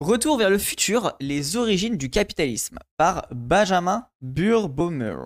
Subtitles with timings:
[0.00, 5.16] Retour vers le futur, les origines du capitalisme par Benjamin Burbaumer.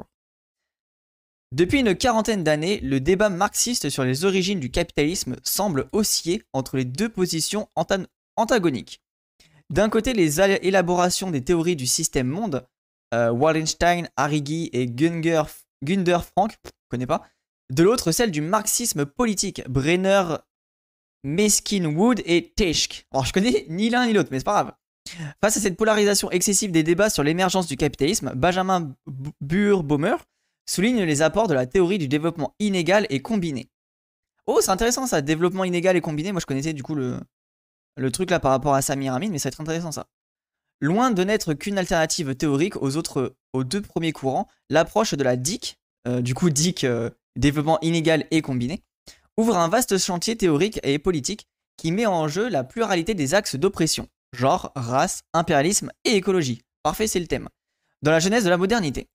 [1.50, 6.76] Depuis une quarantaine d'années, le débat marxiste sur les origines du capitalisme semble osciller entre
[6.76, 7.68] les deux positions
[8.36, 9.02] antagoniques.
[9.70, 12.64] D'un côté, les élaborations des théories du système monde,
[13.12, 15.43] euh, Wallenstein, Arrighi et Günger,
[15.82, 16.57] Günder Frank,
[16.89, 17.27] connais pas.
[17.71, 20.37] De l'autre, celle du marxisme politique, Brenner,
[21.25, 23.07] Meskin Wood et Teschk.
[23.12, 24.73] Alors je connais ni l'un ni l'autre, mais c'est pas grave.
[25.43, 28.95] Face à cette polarisation excessive des débats sur l'émergence du capitalisme, Benjamin
[29.40, 30.17] Burbaumer
[30.67, 33.70] souligne les apports de la théorie du développement inégal et combiné.
[34.46, 36.32] Oh, c'est intéressant ça, développement inégal et combiné.
[36.32, 37.18] Moi je connaissais du coup le,
[37.96, 40.06] le truc là par rapport à Samir Amin, mais ça va être intéressant ça.
[40.80, 45.78] Loin de n'être qu'une alternative théorique aux, autres, deux premiers courants, l'approche de la DIC,
[46.09, 48.82] euh, du coup DIC, euh, développement inégal et combiné,
[49.40, 53.56] ouvre un vaste chantier théorique et politique qui met en jeu la pluralité des axes
[53.56, 56.62] d'oppression, genre, race, impérialisme et écologie.
[56.82, 57.48] Parfait, c'est le thème.
[58.02, 59.09] Dans la genèse de la modernité.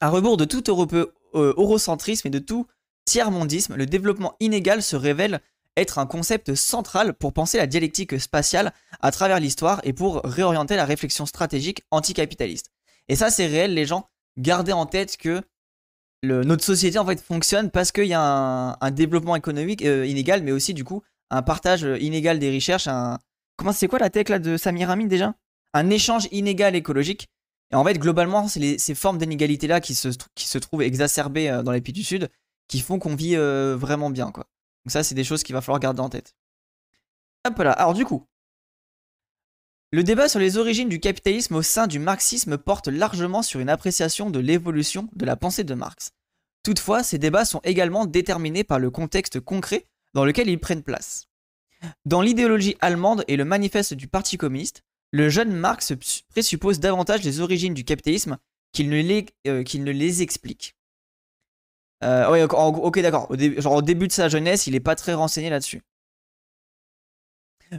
[0.00, 2.66] À rebours de tout euh, eurocentrisme et de tout
[3.04, 5.40] tiers-mondisme, le développement inégal se révèle
[5.76, 10.76] être un concept central pour penser la dialectique spatiale à travers l'histoire et pour réorienter
[10.76, 12.70] la réflexion stratégique anticapitaliste.
[13.08, 14.08] Et ça, c'est réel, les gens.
[14.36, 15.42] Gardez en tête que
[16.22, 20.52] notre société en fait fonctionne parce qu'il y a un, développement économique euh, inégal, mais
[20.52, 22.86] aussi du coup un partage inégal des richesses.
[22.86, 23.18] Un...
[23.56, 25.34] Comment c'est quoi la tech là de Samir Amin déjà?
[25.74, 27.28] Un échange inégal écologique.
[27.70, 31.48] Et en fait, globalement, c'est ces formes d'inégalité là qui se, qui se trouvent exacerbées
[31.48, 32.30] euh, dans les pays du Sud
[32.68, 34.44] qui font qu'on vit euh, vraiment bien quoi.
[34.84, 36.34] Donc ça, c'est des choses qu'il va falloir garder en tête.
[37.46, 37.72] Hop là.
[37.72, 38.26] Alors du coup,
[39.92, 43.68] le débat sur les origines du capitalisme au sein du marxisme porte largement sur une
[43.68, 46.12] appréciation de l'évolution de la pensée de Marx.
[46.62, 51.28] Toutefois, ces débats sont également déterminés par le contexte concret dans lequel ils prennent place.
[52.06, 55.92] Dans l'idéologie allemande et le manifeste du Parti communiste, le jeune Marx
[56.30, 58.38] présuppose davantage les origines du capitalisme
[58.72, 59.62] qu'il ne, les, euh,
[60.20, 60.74] explique.
[62.02, 63.30] Euh, ok, d'accord.
[63.30, 65.82] Au, au début de sa jeunesse, il n'est pas très renseigné là-dessus.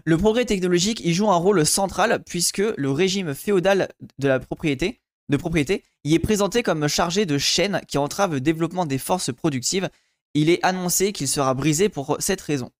[0.06, 5.02] Le progrès technologique y joue un rôle central puisque le régime féodal de la propriété,
[5.30, 9.32] de propriété y est présenté comme chargé de chaînes qui entravent le développement des forces
[9.32, 9.90] productives.
[10.34, 12.72] Il est annoncé qu'il sera brisé pour cette raison.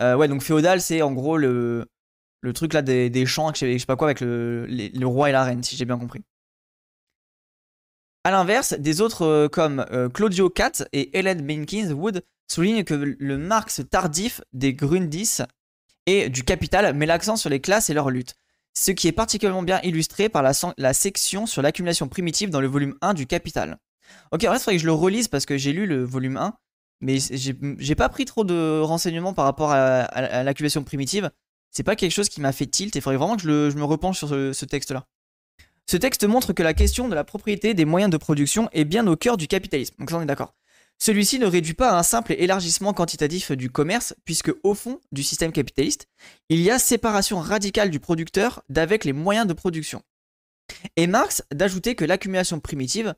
[0.00, 1.88] Euh, ouais, donc féodal, c'est en gros le,
[2.54, 5.76] truc là des, champs, je sais, pas quoi, avec le, roi et la reine, si
[5.76, 6.22] j'ai bien compris.
[8.22, 12.94] A l'inverse, des autres euh, comme euh, Claudio Katz et Helen Menkins Wood soulignent que
[12.94, 15.38] le Marx tardif des Grundis
[16.08, 18.34] et du Capital met l'accent sur les classes et leur lutte,
[18.72, 22.96] ce qui est particulièrement bien illustré par la, section sur l'accumulation primitive dans le volume
[23.02, 23.78] 1 du Capital.
[24.32, 26.38] Ok, en fait, il faudrait que je le relise parce que j'ai lu le volume
[26.38, 26.54] 1,
[27.02, 31.30] mais j'ai pas pris trop de renseignements par rapport à, l'accumulation primitive.
[31.70, 33.84] C'est pas quelque chose qui m'a fait tilt et il faudrait vraiment que je, me
[33.84, 35.04] repenche sur ce texte-là.
[35.86, 39.06] Ce texte montre que la question de la propriété des moyens de production est bien
[39.06, 39.94] au cœur du capitalisme.
[39.98, 40.54] Donc ça on est d'accord.
[40.98, 45.22] Celui-ci ne réduit pas à un simple élargissement quantitatif du commerce, puisque au fond du
[45.22, 46.08] système capitaliste,
[46.48, 50.02] il y a séparation radicale du producteur d'avec les moyens de production.
[50.96, 53.14] Et Marx d'ajouter que l'accumulation primitive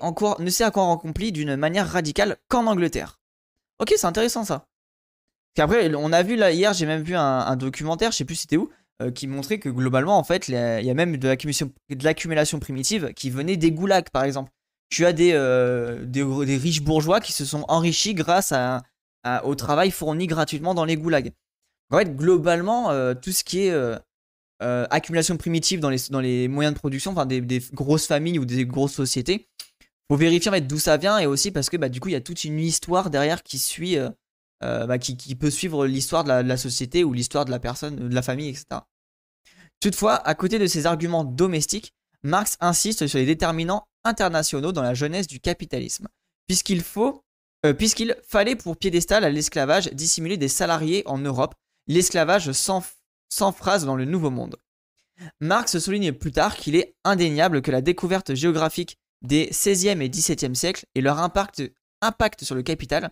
[0.00, 3.20] encore, ne s'est encore accomplie d'une manière radicale qu'en Angleterre.
[3.78, 4.68] Ok, c'est intéressant ça.
[5.58, 8.36] Après, on a vu là hier, j'ai même vu un, un documentaire, je sais plus
[8.36, 8.70] c'était où,
[9.02, 11.28] euh, qui montrait que globalement, en fait, il y a même de
[12.02, 14.50] l'accumulation primitive qui venait des goulags, par exemple.
[14.88, 18.52] Tu as des, euh, des, riches bourgeois qui se sont enrichis grâce
[19.44, 21.32] au travail fourni gratuitement dans les goulags.
[21.90, 23.74] En fait, globalement, euh, tout ce qui est
[24.60, 29.48] accumulation primitive dans les, moyens de production, enfin des, grosses familles ou des grosses sociétés,
[30.08, 32.20] faut vérifier d'où ça vient et aussi parce que bah, du coup, il y a
[32.20, 33.98] toute une histoire derrière qui suit
[34.62, 38.14] euh, bah, qui, peut suivre l'histoire de, la, société ou l'histoire de la personne, de
[38.14, 38.80] la famille, etc.
[39.80, 41.92] Toutefois, à côté de ces arguments domestiques,
[42.22, 46.08] Marx insiste sur les déterminants internationaux dans la jeunesse du capitalisme,
[46.46, 47.24] puisqu'il faut,
[47.64, 51.54] euh, puisqu'il fallait pour piédestal à l'esclavage dissimuler des salariés en Europe,
[51.86, 52.82] l'esclavage sans,
[53.28, 54.56] sans phrase dans le Nouveau Monde.
[55.40, 60.54] Marx souligne plus tard qu'il est indéniable que la découverte géographique des 16e et 17e
[60.54, 61.62] siècles et leur impact,
[62.02, 63.10] impact sur le capital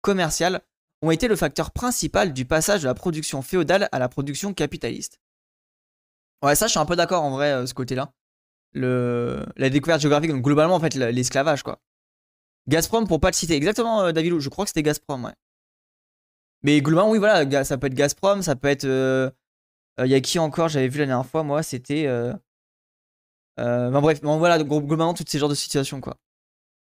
[0.00, 0.60] commercial
[1.02, 5.20] ont été le facteur principal du passage de la production féodale à la production capitaliste.
[6.42, 8.12] Ouais, ça, je suis un peu d'accord en vrai, euh, ce côté-là.
[8.74, 9.44] Le...
[9.56, 11.80] La découverte géographique, donc globalement, en fait, l'esclavage, quoi.
[12.68, 15.34] Gazprom, pour pas le citer exactement, euh, je crois que c'était Gazprom, ouais.
[16.62, 18.84] Mais globalement, oui, voilà, ça peut être Gazprom, ça peut être.
[18.84, 19.30] Il euh,
[19.98, 22.06] y a qui encore J'avais vu la dernière fois, moi, c'était.
[22.06, 22.32] Euh...
[23.56, 26.16] bref, bon, voilà, globalement, toutes ces genres de situations, quoi.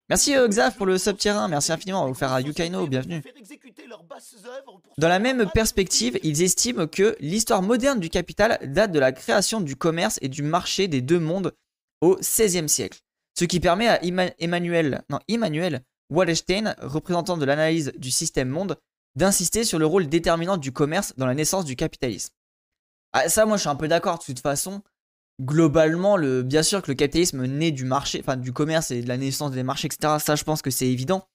[0.08, 2.40] Merci euh, Xav pour le sub tier 1, merci infiniment, on va vous faire à
[2.40, 3.22] Yukaino, bienvenue.
[4.96, 9.60] Dans la même perspective, ils estiment que l'histoire moderne du capital date de la création
[9.60, 11.52] du commerce et du marché des deux mondes
[12.00, 13.00] au XVIe siècle.
[13.39, 14.00] Ce qui permet à
[14.39, 18.77] Emmanuel, non, Emmanuel Wallerstein, représentant de l'analyse du système monde,
[19.15, 22.33] d'insister sur le rôle déterminant du commerce dans la naissance du capitalisme.
[23.12, 24.19] Ah, ça, moi, je suis un peu d'accord.
[24.19, 24.83] De toute façon,
[25.41, 29.09] globalement, le, bien sûr que le capitalisme naît du marché, enfin du commerce et de
[29.09, 30.17] la naissance des marchés, etc.
[30.19, 31.27] Ça, je pense que c'est évident.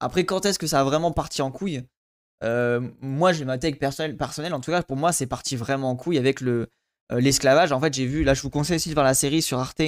[0.00, 1.82] Après, quand est-ce que ça a vraiment parti en couille?
[2.44, 5.96] Euh, Moi, j'ai ma tech personnelle, En tout cas, pour moi, c'est parti vraiment en
[5.96, 6.68] couille avec le
[7.10, 7.72] l'esclavage.
[7.72, 8.24] En fait, j'ai vu.
[8.24, 9.82] Là, je vous conseille aussi de voir la série sur Arte,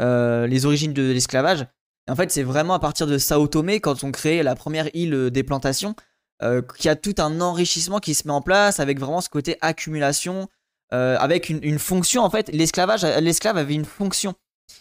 [0.00, 1.66] euh, les origines de l'esclavage.
[2.08, 5.30] En fait, c'est vraiment à partir de Sao Tomé, quand on crée la première île
[5.30, 5.94] des plantations,
[6.42, 9.28] euh, qu'il y a tout un enrichissement qui se met en place avec vraiment ce
[9.28, 10.48] côté accumulation,
[10.92, 12.24] euh, avec une, fonction.
[12.24, 14.34] En fait, l'esclavage, l'esclave avait une fonction.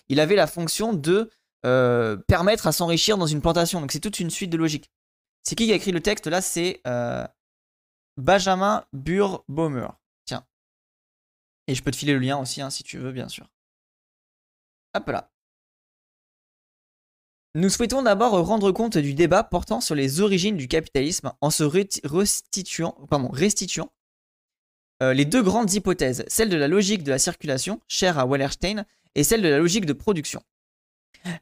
[0.09, 1.29] Il avait la fonction de
[1.65, 3.79] euh, permettre à s'enrichir dans une plantation.
[3.79, 4.89] Donc c'est toute une suite de logique.
[5.43, 6.25] C'est qui qui a écrit le texte?
[6.25, 6.81] Là C'est
[8.17, 9.87] Benjamin Burbaumer.
[11.67, 13.49] Et je peux te filer le lien aussi, hein, si tu veux, bien sûr.
[14.93, 15.31] Hop là.
[17.53, 21.63] Nous souhaitons d'abord rendre compte du débat portant sur les origines du capitalisme en se
[21.63, 22.95] restituant,
[23.33, 23.91] restituant
[25.03, 28.85] euh, les deux grandes hypothèses, celle de la logique de la circulation, chère à Wallerstein,
[29.15, 30.41] et celle de la logique de production.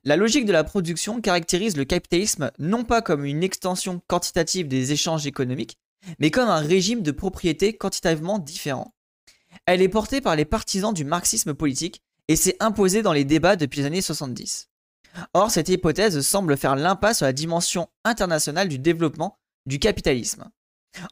[0.03, 4.91] La logique de la production caractérise le capitalisme non pas comme une extension quantitative des
[4.91, 5.77] échanges économiques,
[6.19, 8.95] mais comme un régime de propriété quantitativement différent.
[9.71, 13.55] Elle est portée par les partisans du marxisme politique et s'est imposée dans les débats
[13.55, 14.67] depuis les années 70.
[15.35, 19.37] Or, cette hypothèse semble faire l'impasse sur la dimension internationale du développement
[19.67, 20.49] du capitalisme.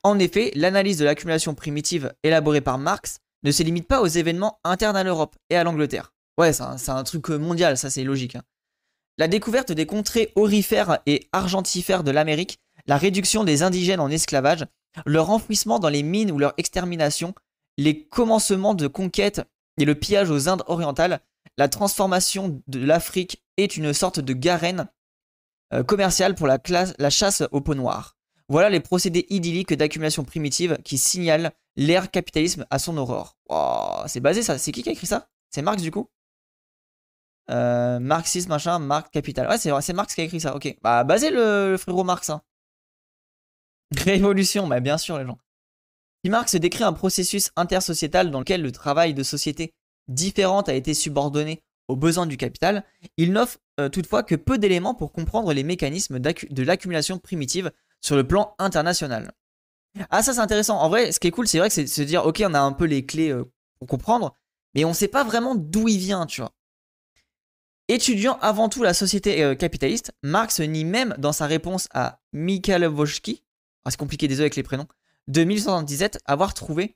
[0.01, 4.59] En effet, l'analyse de l'accumulation primitive élaborée par Marx ne se limite pas aux événements
[4.63, 6.15] internes à l'Europe et à l'Angleterre.
[6.39, 8.37] Ouais, c'est un, truc mondial, ça c'est logique.
[8.37, 8.43] Hein.
[9.19, 12.57] La découverte des contrées orifères et argentifères de l'Amérique,
[12.87, 14.65] la réduction des indigènes en esclavage,
[15.05, 17.35] leur enfouissement dans les mines ou leur extermination,
[17.77, 19.41] les commencements de conquête
[19.79, 21.21] et le pillage aux Indes orientales,
[21.57, 24.87] la transformation de l'Afrique est une sorte de garenne
[25.73, 26.59] euh, commerciale pour la,
[27.09, 28.15] chasse au peau noir.
[28.49, 33.37] Voilà les procédés idylliques d'accumulation primitive qui signalent l'ère capitalisme à son aurore.
[34.07, 34.57] c'est basé ça.
[34.57, 35.29] C'est qui qui a écrit ça?
[35.49, 36.09] C'est Marx du coup?
[37.49, 39.47] Euh, Marxisme, machin, Marx, capital.
[39.47, 40.55] Ouais, c'est Marx qui a écrit ça.
[40.55, 40.75] Ok.
[40.81, 42.29] Bah, basé le, frérot Marx.
[42.29, 42.41] Hein.
[43.97, 45.37] Révolution, bah, bien sûr, les gens.
[46.23, 49.73] Si Marx décrit un processus intersociétal dans lequel le travail de société
[50.07, 52.83] différente a été subordonnée aux besoins du capital,
[53.17, 57.71] il n'offre euh, toutefois que peu d'éléments pour comprendre les mécanismes de l'accumulation primitive
[58.01, 59.31] sur le plan international.
[60.09, 60.79] Ah ça c'est intéressant.
[60.79, 62.53] En vrai, ce qui est cool, c'est vrai que c'est de se dire, ok, on
[62.53, 63.45] a un peu les clés euh,
[63.79, 64.35] pour comprendre,
[64.75, 66.53] mais on ne sait pas vraiment d'où il vient, tu vois.
[67.87, 73.43] Étudiant avant tout la société euh, capitaliste, Marx nie même dans sa réponse à Mikhailowski,
[73.85, 74.87] ah, c'est compliqué désolé avec les prénoms,
[75.27, 76.95] de 1877 avoir trouvé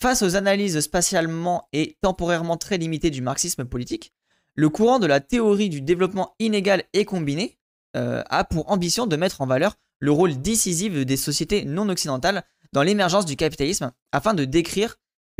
[0.00, 4.12] Face aux analyses spatialement et temporairement très limitées du marxisme politique,
[4.54, 7.58] le courant de la théorie du développement inégal et combiné
[7.96, 12.42] euh, a pour ambition de mettre en valeur le rôle décisif des sociétés non occidentales
[12.72, 14.96] dans l'émergence du capitalisme afin de décrire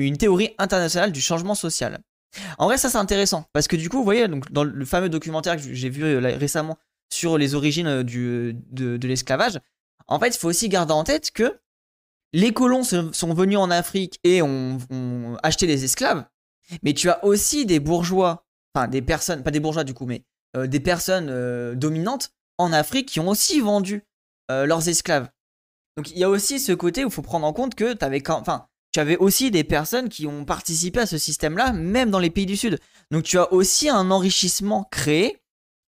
[0.06, 2.00] une théorie internationale du changement social.
[2.58, 5.08] En vrai, ça c'est intéressant parce que du coup, vous voyez, donc, dans le fameux
[5.08, 6.78] documentaire que j'ai vu euh, récemment
[7.12, 9.60] sur les origines euh, du, de, l'esclavage,
[10.08, 11.58] en fait, il faut aussi garder en tête que
[12.32, 14.78] les colons sont venus en Afrique et ont,
[15.42, 16.24] acheté des esclaves,
[16.82, 20.24] mais tu as aussi des bourgeois, enfin des personnes, pas des bourgeois du coup, mais
[20.56, 24.02] euh, des personnes dominantes en Afrique qui ont aussi vendu
[24.48, 25.28] leurs esclaves.
[25.96, 28.04] Donc il y a aussi ce côté où il faut prendre en compte que tu
[28.04, 32.10] avais quand, enfin, tu avais aussi des personnes qui ont participé à ce système-là, même
[32.10, 32.78] dans les pays du Sud.
[33.10, 35.42] Donc tu as aussi un enrichissement créé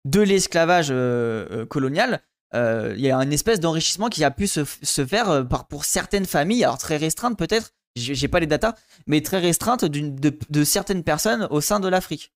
[0.05, 2.21] de l'esclavage euh, euh, colonial.
[2.53, 6.63] Euh, il y a une espèce d'enrichissement qui a pu se, faire pour certaines familles,
[6.63, 8.75] alors très restreintes peut-être, j'ai pas les datas,
[9.07, 12.33] mais très restreintes de, certaines personnes au sein de l'Afrique.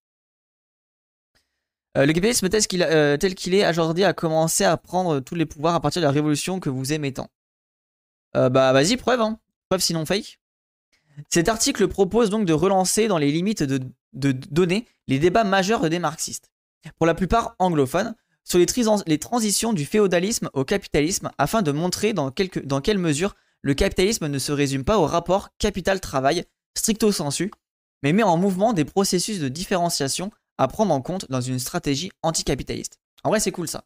[1.96, 5.82] le capitalisme tel qu'il qu'il est aujourd'hui a commencé à prendre tous les pouvoirs à
[5.82, 7.30] partir de la révolution que vous aimez tant.
[8.34, 9.38] bah vas-y, preuve, hein.
[9.70, 10.40] preuve sinon fake.
[11.30, 13.80] Cet article propose donc de relancer dans les limites de,
[14.14, 16.52] données les débats majeurs des marxistes,
[16.98, 22.32] pour la plupart anglophones, sur les, transitions du féodalisme au capitalisme afin de montrer dans,
[22.64, 26.46] dans quelle mesure le capitalisme ne se résume pas au rapport capital-travail
[26.78, 27.50] stricto sensu,
[28.04, 30.30] mais met en mouvement des processus de différenciation
[30.60, 33.00] à prendre en compte dans une stratégie anticapitaliste.
[33.24, 33.84] En vrai, c'est cool ça.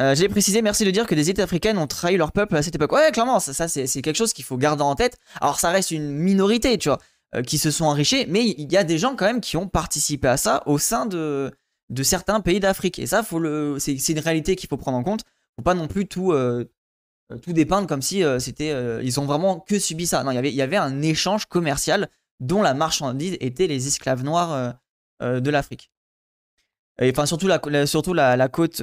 [0.00, 2.62] Euh, J'ai précisé, merci de dire que des élites africaines ont trahi leur peuple à
[2.62, 2.92] cette époque.
[2.92, 5.18] Ouais, clairement, ça, c'est quelque chose qu'il faut garder en tête.
[5.40, 6.98] Alors, ça reste une minorité, tu vois,
[7.34, 9.68] euh, qui se sont enrichis, mais il y a des gens quand même qui ont
[9.68, 11.52] participé à ça au sein de,
[12.02, 12.98] certains pays d'Afrique.
[12.98, 13.22] Et ça,
[13.78, 15.24] c'est une réalité qu'il faut prendre en compte.
[15.56, 16.64] Faut pas non plus tout, euh,
[17.42, 20.24] tout dépeindre comme si c'était, ils ont vraiment que subi ça.
[20.24, 23.86] Non, il y avait, il y avait un échange commercial dont la marchandise était les
[23.86, 24.74] esclaves noirs
[25.20, 25.90] de l'Afrique.
[27.02, 28.80] Et enfin, surtout la, surtout la, côte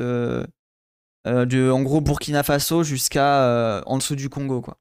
[1.25, 4.77] de, en gros, Burkina Faso jusqu'à euh, en dessous du Congo, quoi.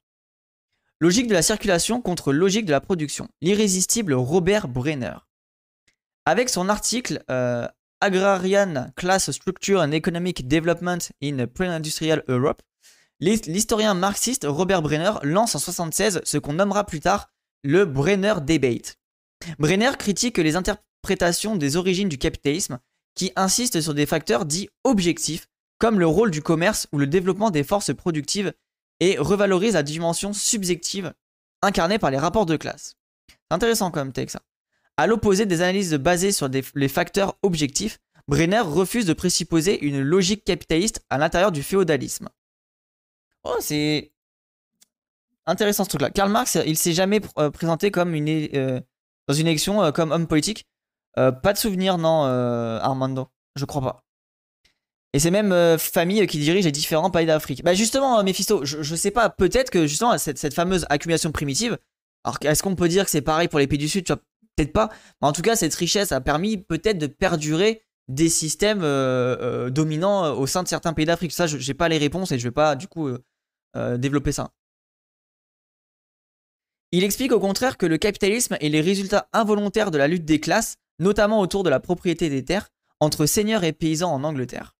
[0.99, 3.27] Logique de la circulation contre logique de la production.
[3.41, 5.13] L'irrésistible Robert Brenner.
[6.25, 7.67] Avec son article euh,
[8.01, 12.61] Agrarian Class Structure and Economic Development in Pre-Industrial Europe,
[13.19, 17.29] l'his- l'historien marxiste Robert Brenner lance en 1976 ce qu'on nommera plus tard
[17.63, 18.97] le Brenner Debate.
[19.59, 22.79] Brenner critique les interprétations des origines du capitalisme
[23.13, 25.47] qui insistent sur des facteurs dits objectifs
[25.79, 28.53] comme le rôle du commerce ou le développement des forces productives
[28.99, 31.13] et revalorise la dimension subjective
[31.61, 32.95] incarnée par les rapports de classe.
[33.29, 34.41] C'est intéressant comme texte ça.
[34.97, 40.01] À l'opposé des analyses basées sur des- les facteurs objectifs, Brenner refuse de présupposer une
[40.01, 42.29] logique capitaliste à l'intérieur du féodalisme.
[43.43, 44.11] Oh, c'est
[45.45, 46.09] intéressant ce truc-là.
[46.09, 48.81] Karl Marx, il s'est jamais euh, présenté comme une, euh,
[49.27, 50.67] dans une élection euh, comme homme politique.
[51.15, 53.27] Pas de souvenir, non, Armando.
[53.55, 54.03] Je crois pas.
[55.13, 57.63] Et c'est même euh, famille qui dirige les différents pays d'Afrique.
[57.63, 61.77] Bah justement, euh, Mephisto, je, je sais pas, peut-être que justement cette, fameuse accumulation primitive,
[62.23, 64.89] alors est-ce qu'on peut dire que c'est pareil pour les pays du Sud Peut-être pas.
[65.21, 69.69] Mais en tout cas, cette richesse a permis peut-être de perdurer des systèmes euh, euh,
[69.69, 71.31] dominants au sein de certains pays d'Afrique.
[71.31, 73.09] Ça, je j'ai pas les réponses et je vais pas du coup
[73.75, 74.49] développer ça.
[76.91, 80.39] Il explique au contraire que le capitalisme est les résultats involontaires de la lutte des
[80.39, 84.76] classes, notamment autour de la propriété des terres, entre seigneurs et paysans en Angleterre.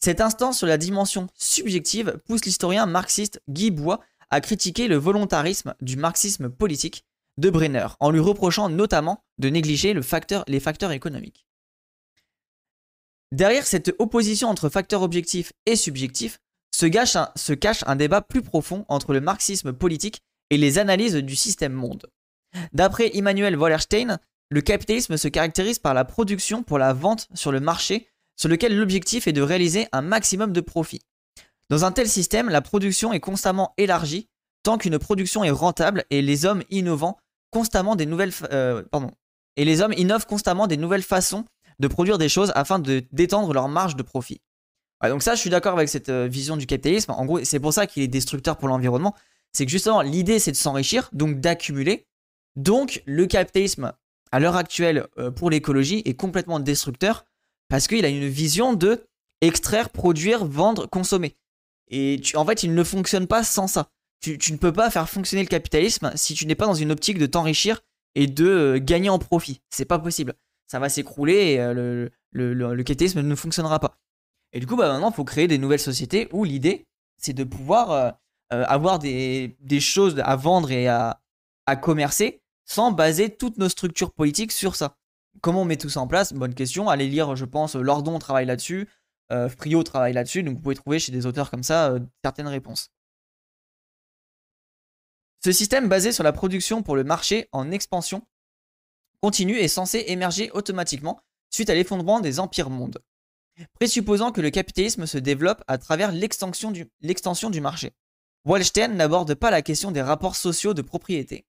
[0.00, 4.00] Cette instance sur la dimension subjective pousse l'historien marxiste Guy Bois
[4.30, 7.04] à critiquer le volontarisme du marxisme politique
[7.38, 11.46] de Brenner, en lui reprochant notamment de négliger les facteurs économiques.
[13.32, 16.38] Derrière cette opposition entre facteurs objectifs et subjectifs
[16.74, 16.86] se,
[17.36, 21.72] se cache un débat plus profond entre le marxisme politique et les analyses du système
[21.72, 22.06] monde.
[22.72, 27.60] D'après Emmanuel Wallerstein, le capitalisme se caractérise par la production pour la vente sur le
[27.60, 31.00] marché, sur lequel l'objectif est de réaliser un maximum de profit.
[31.68, 34.28] Dans un tel système, la production est constamment élargie
[34.62, 37.18] tant qu'une production est rentable et les hommes innovant
[37.50, 38.82] constamment des nouvelles euh,
[39.56, 41.44] et les hommes innovent constamment des nouvelles façons
[41.78, 44.40] de produire des choses afin de d'étendre leur marge de profit.
[45.02, 47.12] Donc ça, je suis d'accord avec cette euh, vision du capitalisme.
[47.12, 49.14] En gros, c'est pour ça qu'il est destructeur pour l'environnement.
[49.52, 52.06] C'est que justement, l'idée, c'est de s'enrichir, donc d'accumuler.
[52.56, 53.92] Donc, le capitalisme,
[54.32, 57.24] à l'heure actuelle, euh, pour l'écologie, est complètement destructeur
[57.68, 59.06] parce qu'il a une vision de
[59.40, 61.36] extraire, produire, vendre, consommer.
[61.88, 63.90] Et en fait, il ne fonctionne pas sans ça.
[64.20, 67.18] Tu, ne peux pas faire fonctionner le capitalisme si tu n'es pas dans une optique
[67.18, 67.80] de t'enrichir
[68.14, 69.60] et de euh, gagner en profit.
[69.70, 70.34] C'est pas possible.
[70.66, 73.98] Ça va s'écrouler et euh, le, le- ne fonctionnera pas.
[74.52, 76.86] Et du coup, bah, maintenant, il faut créer des nouvelles sociétés où l'idée,
[77.18, 78.10] c'est de pouvoir euh,
[78.50, 81.20] avoir des, choses à vendre et à
[81.80, 84.96] commercer sans baser toutes nos structures politiques sur ça.
[85.40, 86.32] Comment on met tout ça en place?
[86.32, 86.88] Bonne question.
[86.88, 88.88] Allez lire, je pense, Lordon travaille là-dessus,
[89.32, 92.48] euh, Frio travaille là-dessus, donc vous pouvez trouver chez des auteurs comme ça euh, certaines
[92.48, 92.90] réponses.
[95.44, 98.26] Ce système basé sur la production pour le marché en expansion
[99.20, 102.98] continue est censé émerger automatiquement suite à l'effondrement des empires mondes,
[103.74, 107.92] présupposant que le capitalisme se développe à travers l'extension du, l'extension du marché.
[108.44, 111.46] Wallstein n'aborde pas la question des rapports sociaux de propriété.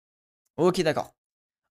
[0.58, 1.17] Ok, d'accord.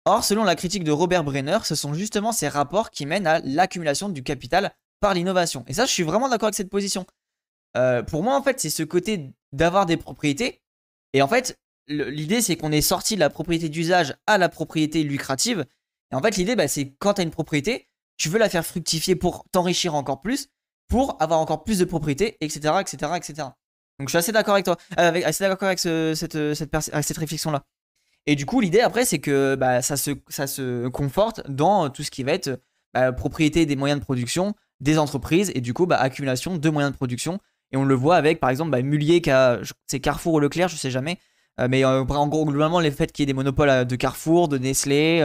[0.09, 3.41] Or, selon la critique de Robert Brenner, ce sont justement ces rapports qui mènent à
[3.41, 5.65] l'accumulation du capital par l'innovation.
[5.67, 7.07] Et ça, je suis vraiment d'accord avec cette position.
[7.77, 10.63] Euh, pour moi, en fait, c'est ce côté d'avoir des propriétés.
[11.13, 11.59] Et en fait,
[11.89, 15.67] l'idée, c'est qu'on est sorti de la propriété d'usage à la propriété lucrative.
[16.13, 18.65] Et en fait, l'idée, bah, c'est quand tu as une propriété, tu veux la faire
[18.65, 20.51] fructifier pour t'enrichir encore plus,
[20.87, 23.49] pour avoir encore plus de propriétés, etc., etc., etc.
[23.99, 27.65] Donc, je suis assez d'accord avec toi, euh, assez d'accord avec euh, cette réflexion-là.
[28.27, 32.23] Et du coup, l'idée après, c'est que bah, ça, se, conforte dans tout ce qui
[32.25, 32.61] va être
[32.95, 36.93] bah, propriété des moyens de production des entreprises et du coup, bah, accumulation de moyens
[36.93, 37.39] de production.
[37.73, 40.77] Et on le voit avec, par exemple, Mullier, qui a- c'est Carrefour ou Leclerc, je
[40.77, 41.19] sais jamais.
[41.61, 43.97] Euh, mais euh, en gros, globalement, les faits qu'il y ait des monopoles euh, de
[43.97, 45.21] Carrefour, de Nestlé,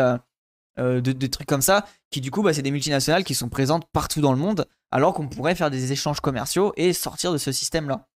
[0.78, 4.22] de, de trucs comme ça, qui du coup, c'est des multinationales qui sont présentes partout
[4.22, 8.08] dans le monde, alors qu'on pourrait faire des échanges commerciaux et sortir de ce système-là.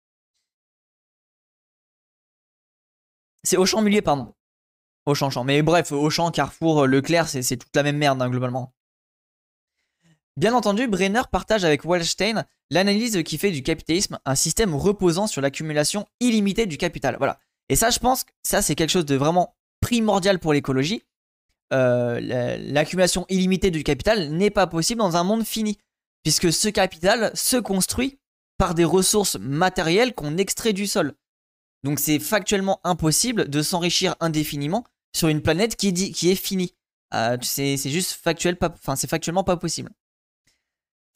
[3.43, 4.34] C'est Auchan Mullier, pardon.
[5.05, 5.43] Auchan, Champ.
[5.43, 8.73] Mais bref, Auchan, Carrefour, Leclerc, c'est c'est toute la même merde, hein, globalement.
[10.37, 15.41] Bien entendu, Brenner partage avec Wallstein l'analyse qui fait du capitalisme un système reposant sur
[15.41, 17.15] l'accumulation illimitée du capital.
[17.17, 17.39] Voilà.
[17.69, 21.03] Et ça, je pense que ça, c'est quelque chose de vraiment primordial pour l'écologie.
[21.73, 22.19] Euh,
[22.59, 25.77] l'accumulation illimitée du capital n'est pas possible dans un monde fini,
[26.23, 28.19] puisque ce capital se construit
[28.57, 31.13] par des ressources matérielles qu'on extrait du sol.
[31.83, 34.83] Donc c'est factuellement impossible de s'enrichir indéfiniment
[35.15, 36.75] sur une planète qui, est finie.
[37.13, 38.57] Euh, c'est juste factuel,
[38.95, 39.91] c'est factuellement pas possible.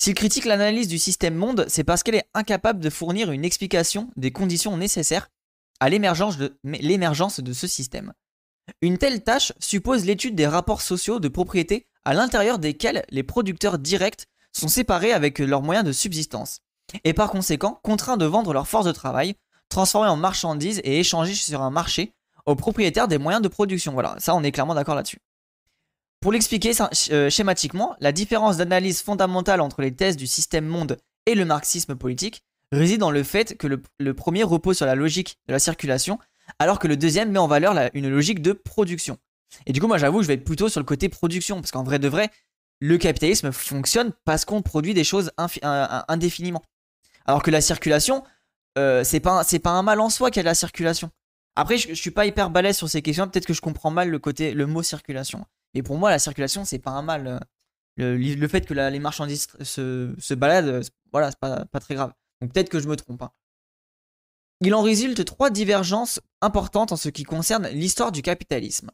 [0.01, 4.09] S'il critique l'analyse du système monde, c'est parce qu'elle est incapable de fournir une explication
[4.15, 5.29] des conditions nécessaires
[5.81, 8.13] à l'émergence de, de ce système.
[8.81, 13.79] Une telle tâche suppose l'étude des rapports sociaux de propriété à l'intérieur desquels les producteurs
[13.79, 16.61] directs sont séparés avec leurs moyens de subsistance,
[17.03, 19.35] et par conséquent contraints de vendre leur force de travail,
[19.67, 22.13] transformée en marchandises et échangée sur un marché
[22.49, 23.93] aux propriétaires des moyens de production.
[23.93, 25.19] Voilà, ça on est clairement d'accord là-dessus.
[26.19, 26.71] Pour l'expliquer
[27.11, 31.95] euh, schématiquement, la différence d'analyse fondamentale entre les thèses du système monde et le marxisme
[31.95, 36.19] politique réside dans le fait que le, premier repose sur la logique de la circulation,
[36.57, 39.17] alors que le deuxième met en valeur une logique de production.
[39.65, 41.83] Et du coup, moi j'avoue, je vais être plutôt sur le côté production, parce qu'en
[41.83, 42.29] vrai de vrai,
[42.79, 46.63] le capitalisme fonctionne parce qu'on produit des choses indéfiniment.
[47.25, 48.23] Alors que la circulation,
[48.77, 51.11] euh, c'est pas, pas un mal en soi qu'il y a de la circulation.
[51.59, 54.09] Après, je, je, suis pas hyper balèze sur ces questions, peut-être que je comprends mal
[54.09, 55.45] le côté, le mot circulation.
[55.73, 57.39] Et pour moi, la circulation, c'est pas un mal.
[57.97, 62.13] Le, fait que les marchandises se, se baladent, voilà, c'est pas, pas, très grave.
[62.41, 63.21] Donc peut-être que je me trompe.
[63.21, 63.31] Hein.
[64.61, 68.91] Il en résulte trois divergences importantes en ce qui concerne l'histoire du capitalisme.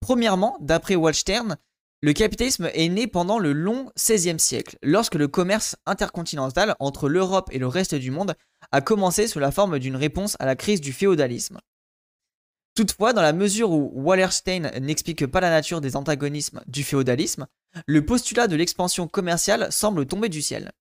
[0.00, 1.56] Premièrement, d'après Wallstern,
[2.02, 7.48] le capitalisme est né pendant le long XVIe siècle, lorsque le commerce intercontinental entre l'Europe
[7.50, 8.34] et le reste du monde
[8.70, 11.58] a commencé sous la forme d'une réponse à la crise du féodalisme.
[12.76, 17.46] Toutefois, dans la mesure où Wallerstein n'explique pas la nature des antagonismes du féodalisme,
[17.86, 20.72] le postulat de l'expansion commerciale semble tomber du ciel.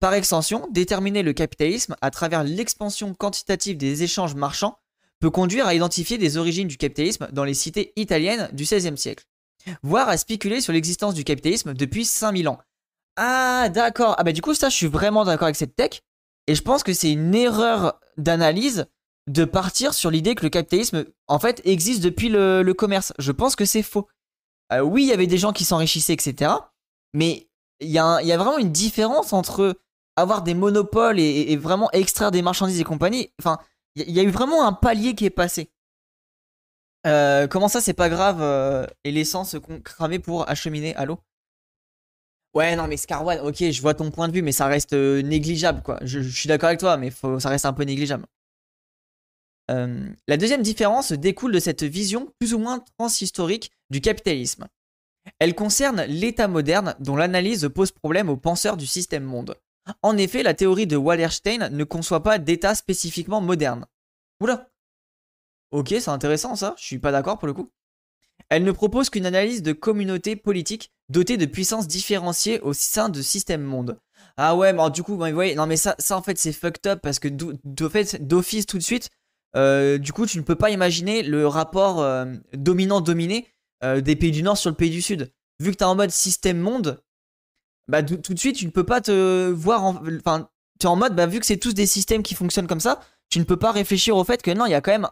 [0.00, 4.76] Par extension, déterminer le capitalisme à travers l'expansion quantitative des échanges marchands
[5.20, 9.24] peut conduire à identifier des origines du capitalisme dans les cités italiennes du XVIe siècle,
[9.84, 12.58] voire à spéculer sur l'existence du capitalisme depuis 5000 ans.
[13.16, 16.02] Ah d'accord, ah bah du coup ça je suis vraiment d'accord avec cette tech,
[16.48, 18.86] et je pense que c'est une erreur d'analyse
[19.26, 23.12] de partir sur l'idée que le capitalisme, en fait, existe depuis le, commerce.
[23.18, 24.08] Je pense que c'est faux.
[24.72, 26.52] Euh, oui, il y avait des gens qui s'enrichissaient, etc.
[27.14, 27.48] Mais
[27.80, 29.78] il y, a vraiment une différence entre
[30.16, 33.32] avoir des monopoles et, vraiment extraire des marchandises et compagnie.
[33.40, 33.58] Enfin,
[33.96, 35.70] il y, a eu vraiment un palier qui est passé.
[37.06, 41.20] Euh, comment ça, c'est pas grave euh, Et l'essence cramée pour acheminer à l'eau?
[42.54, 45.82] Ouais, non, mais Scarwan, ok, je vois ton point de vue, mais ça reste négligeable,
[45.82, 45.98] quoi.
[46.02, 48.26] Je, suis d'accord avec toi, mais ça reste un peu négligeable.
[49.70, 54.66] Euh, la deuxième différence découle de cette vision plus ou moins transhistorique du capitalisme.
[55.38, 59.56] Elle concerne l'État moderne dont l'analyse pose problème aux penseurs du système monde.
[60.02, 63.86] En effet, la théorie de Wallerstein ne conçoit pas d'État spécifiquement moderne.
[64.40, 64.70] Oula
[65.70, 67.70] Ok, c'est intéressant ça, je suis pas d'accord pour le coup.
[68.48, 73.22] Elle ne propose qu'une analyse de communautés politiques dotées de puissances différenciées au sein de
[73.22, 73.98] système monde.
[74.36, 77.00] Ah ouais, mais du coup, vous voyez, non mais ça, en fait c'est fucked up
[77.02, 79.10] parce que d'office tout de suite,
[79.56, 83.46] euh, du coup, tu ne peux pas imaginer le rapport euh, dominant-dominé
[83.82, 85.32] euh, des pays du Nord sur le pays du Sud.
[85.60, 87.02] Vu que tu es en mode système monde,
[87.88, 90.02] bah, tout de suite, tu ne peux pas te voir en.
[90.18, 90.48] Enfin,
[90.80, 93.00] tu es en mode, bah, vu que c'est tous des systèmes qui fonctionnent comme ça,
[93.30, 95.08] tu ne peux pas réfléchir au fait que non, il y a quand même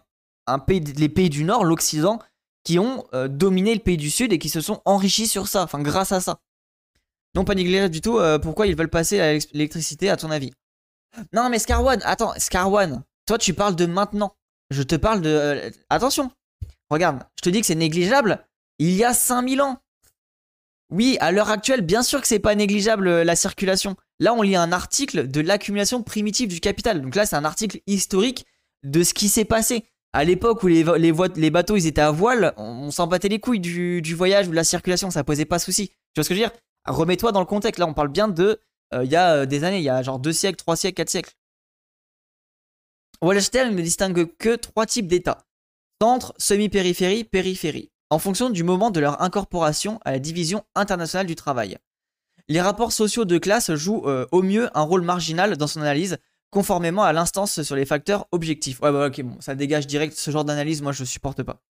[0.46, 2.18] un pays, les pays du Nord, l'Occident,
[2.64, 5.80] qui ont dominé le pays du Sud et qui se sont enrichis sur ça, enfin,
[5.80, 6.40] grâce à ça.
[7.34, 8.18] Non, pas négligeable du tout.
[8.42, 10.52] pourquoi ils veulent passer à l'électricité, à ton avis?
[11.32, 14.34] Non, mais Scarwan, attends, Scarwan, toi, tu parles de maintenant.
[14.70, 15.30] Je te parle de.
[15.30, 16.30] Euh, attention.
[16.90, 18.46] Regarde, je te dis que c'est négligeable.
[18.78, 19.78] Il y a 5000 ans.
[20.90, 23.96] Oui, à l'heure actuelle, bien sûr que c'est pas négligeable euh, la circulation.
[24.18, 27.00] Là, on lit un article de l'accumulation primitive du capital.
[27.00, 28.44] Donc là, c'est un article historique
[28.82, 29.84] de ce qui s'est passé.
[30.12, 30.84] À l'époque où les,
[31.50, 35.10] bateaux étaient à voile, on, s'en battait les couilles du, voyage ou de la circulation,
[35.10, 35.88] ça posait pas souci.
[35.88, 36.58] Tu vois ce que je veux dire?
[36.86, 37.78] Remets-toi dans le contexte.
[37.78, 38.60] Là, on parle bien de.
[38.92, 41.08] Euh, il y a des années, il y a genre 2 siècles, 3 siècles, 4
[41.08, 41.32] siècles.
[43.22, 45.46] Wallerstein ne distingue que trois types d'États
[46.02, 51.36] centre, semi-périphérie, périphérie, en fonction du moment de leur incorporation à la division internationale du
[51.36, 51.78] travail.
[52.48, 56.18] Les rapports sociaux de classe jouent euh, au mieux un rôle marginal dans son analyse,
[56.50, 58.80] conformément à l'instance sur les facteurs objectifs.
[58.82, 61.62] Ouais, bah ok, bon, ça dégage direct ce genre d'analyse, moi je supporte pas.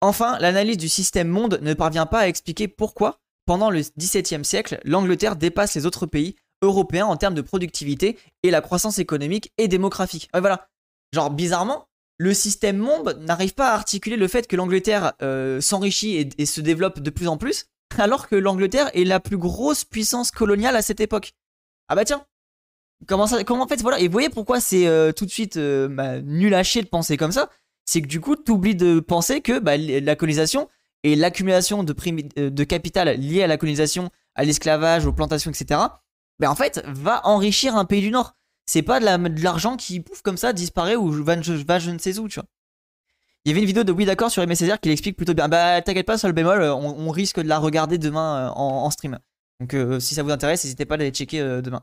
[0.00, 4.78] Enfin, l'analyse du système monde ne parvient pas à expliquer pourquoi, pendant le XVIIe siècle,
[4.84, 9.68] l'Angleterre dépasse les autres pays européen en termes de productivité et la croissance économique et
[9.68, 10.28] démographique.
[10.34, 10.68] voilà.
[11.12, 16.28] Genre, bizarrement, le système monde n'arrive pas à articuler le fait que l'Angleterre euh, s'enrichit
[16.36, 17.66] et, se développe de plus en plus,
[17.98, 21.32] alors que l'Angleterre est la plus grosse puissance coloniale à cette époque.
[21.88, 22.26] Ah bah tiens,
[23.06, 25.56] comment ça, comment en fait voilà, et vous voyez pourquoi c'est euh, tout de suite
[25.56, 27.48] euh, bah, nul à chier de penser comme ça,
[27.86, 30.68] c'est que du coup t'oublies de penser que bah, la colonisation
[31.04, 31.94] et l'accumulation de,
[32.48, 35.80] de capital lié à la colonisation, à l'esclavage, aux plantations, etc.
[36.38, 38.34] Bah en fait va enrichir un pays du Nord.
[38.66, 42.18] C'est pas de l'argent qui pouf comme ça disparaît ou va, va je ne sais
[42.18, 42.48] où, tu vois.
[43.44, 45.48] Il y avait une vidéo de Oui d'accord sur Aimé qui l'explique plutôt bien.
[45.48, 49.18] Bah t'inquiète pas sur le bémol, on, risque de la regarder demain en, stream.
[49.60, 51.82] Donc si ça vous intéresse, n'hésitez pas à aller checker demain.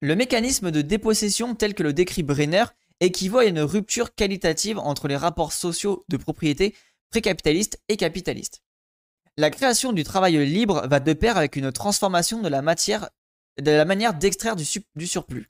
[0.00, 2.64] Le mécanisme de dépossession tel que le décrit Brenner
[3.00, 6.74] équivaut à une rupture qualitative entre les rapports sociaux de propriété
[7.10, 8.62] précapitalistes et capitalistes.
[9.38, 13.08] La création du travail libre va de pair avec une transformation de la matière,
[13.62, 14.64] de la manière d'extraire du,
[15.06, 15.48] surplus.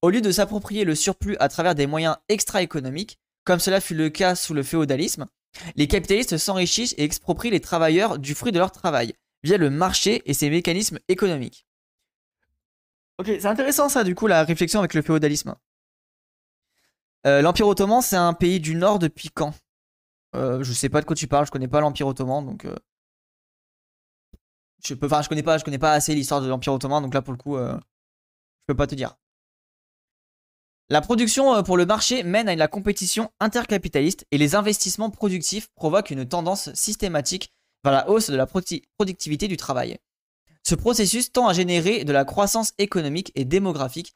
[0.00, 4.08] Au lieu de s'approprier le surplus à travers des moyens extra-économiques, comme cela fut le
[4.08, 5.26] cas sous le féodalisme,
[5.76, 10.22] les capitalistes s'enrichissent et exproprient les travailleurs du fruit de leur travail, via le marché
[10.24, 11.66] et ses mécanismes économiques.
[13.18, 15.56] Ok, c'est intéressant ça, du coup, la réflexion avec le féodalisme.
[17.26, 19.52] Euh, L'Empire Ottoman, c'est un pays du Nord depuis quand?
[20.34, 22.64] Euh, Je sais pas de quoi tu parles, je connais pas l'Empire Ottoman, donc.
[22.64, 22.74] Euh,
[24.84, 27.56] je peux, enfin, connais pas, assez l'histoire de l'Empire Ottoman, donc là, pour le coup,
[27.56, 27.78] je
[28.66, 29.16] peux pas te dire.
[30.88, 36.10] La production pour le marché mène à la compétition intercapitaliste et les investissements productifs provoquent
[36.10, 37.52] une tendance systématique
[37.84, 39.98] vers la hausse de la productivité du travail.
[40.66, 44.14] Ce processus tend à générer de la croissance économique et démographique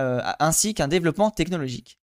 [0.00, 1.98] euh, ainsi qu'un développement technologique.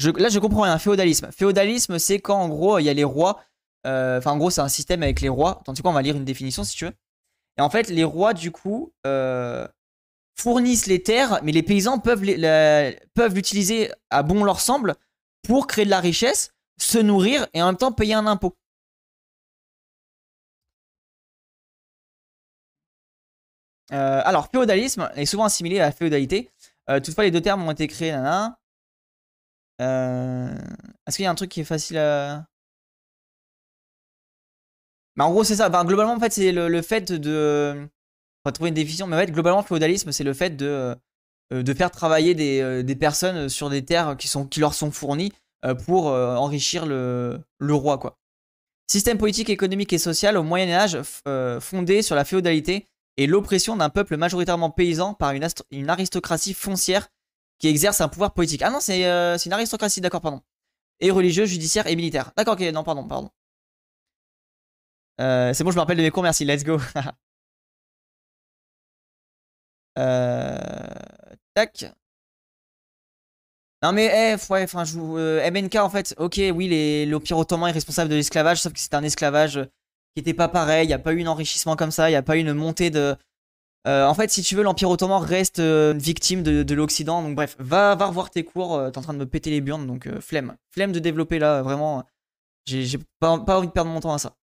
[0.00, 1.30] là, je comprends un féodalisme.
[1.30, 3.40] Féodalisme, c'est quand en gros il y a les rois.
[3.86, 5.62] Euh, enfin, en gros, c'est un système avec les rois.
[5.64, 6.94] Tandis quoi, on va lire une définition si tu veux.
[7.58, 9.66] Et en fait, les rois, du coup, euh,
[10.38, 12.22] fournissent les terres, mais les paysans peuvent
[13.34, 14.94] l'utiliser à bon leur semble
[15.42, 18.56] pour créer de la richesse, se nourrir et en même temps payer un impôt.
[23.92, 26.50] Euh, alors, féodalisme est souvent assimilé à la féodalité.
[26.88, 28.12] Toutefois, les deux termes ont été créés.
[29.80, 30.54] Euh,
[31.06, 32.46] est-ce qu'il y a un truc qui est facile à.
[35.16, 35.68] Bah, en gros, c'est ça.
[35.84, 37.88] globalement, en fait, c'est le, fait de.
[38.44, 40.96] On va trouver une définition, mais en fait, globalement, féodalisme, c'est le fait de,
[41.50, 45.32] de faire travailler des, personnes sur des terres qui, sont, qui leur sont fournies
[45.84, 48.18] pour enrichir le, le roi, quoi.
[48.90, 50.98] Système politique, économique et social au Moyen-Âge
[51.60, 57.08] fondé sur la féodalité et l'oppression d'un peuple majoritairement paysan par une, une, aristocratie foncière
[57.58, 58.62] qui exerce un pouvoir politique.
[58.62, 60.40] Ah non, c'est euh, une aristocratie, d'accord, pardon.
[61.00, 62.32] Et religieux, judiciaire et militaire.
[62.36, 63.30] D'accord, ok, non, pardon, pardon.
[65.20, 66.78] Euh, c'est bon, je me rappelle de mes cours, merci, let's go.
[69.98, 70.58] euh,
[71.54, 71.84] tac.
[73.82, 75.18] Non mais, eh, ouais, enfin, je vous...
[75.18, 78.94] Euh, MNK, en fait, ok, oui, l'Empire ottoman est responsable de l'esclavage, sauf que c'est
[78.94, 79.60] un esclavage
[80.14, 80.84] qui était pas pareil.
[80.84, 82.08] Il n'y a pas eu un enrichissement comme ça.
[82.08, 83.16] Il n'y a pas eu une montée de.
[83.84, 87.22] En fait, si tu veux, l'Empire Ottoman reste victime de, l'Occident.
[87.22, 88.80] Donc, bref, va, revoir tes cours.
[88.92, 89.86] T'es en train de me péter les burnes.
[89.86, 90.56] Donc, flemme.
[90.70, 92.04] Flemme de développer là, vraiment.
[92.66, 94.36] J'ai pas envie de perdre mon temps à ça.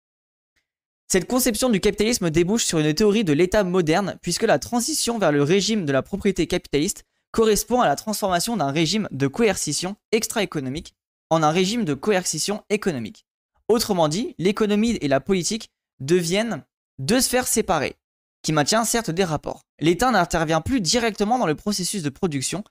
[1.12, 5.32] Cette conception du capitalisme débouche sur une théorie de l'État moderne, puisque la transition vers
[5.32, 10.93] le régime de la propriété capitaliste correspond à la transformation d'un régime de coercition extra-économique
[11.32, 13.26] en un régime de coercition économique.
[13.69, 16.63] Autrement dit, l'économie et la politique deviennent
[17.00, 17.95] deux sphères séparées,
[18.43, 19.63] qui maintiennent certes des rapports.
[19.80, 22.63] L'État n'intervient plus directement dans le processus de production,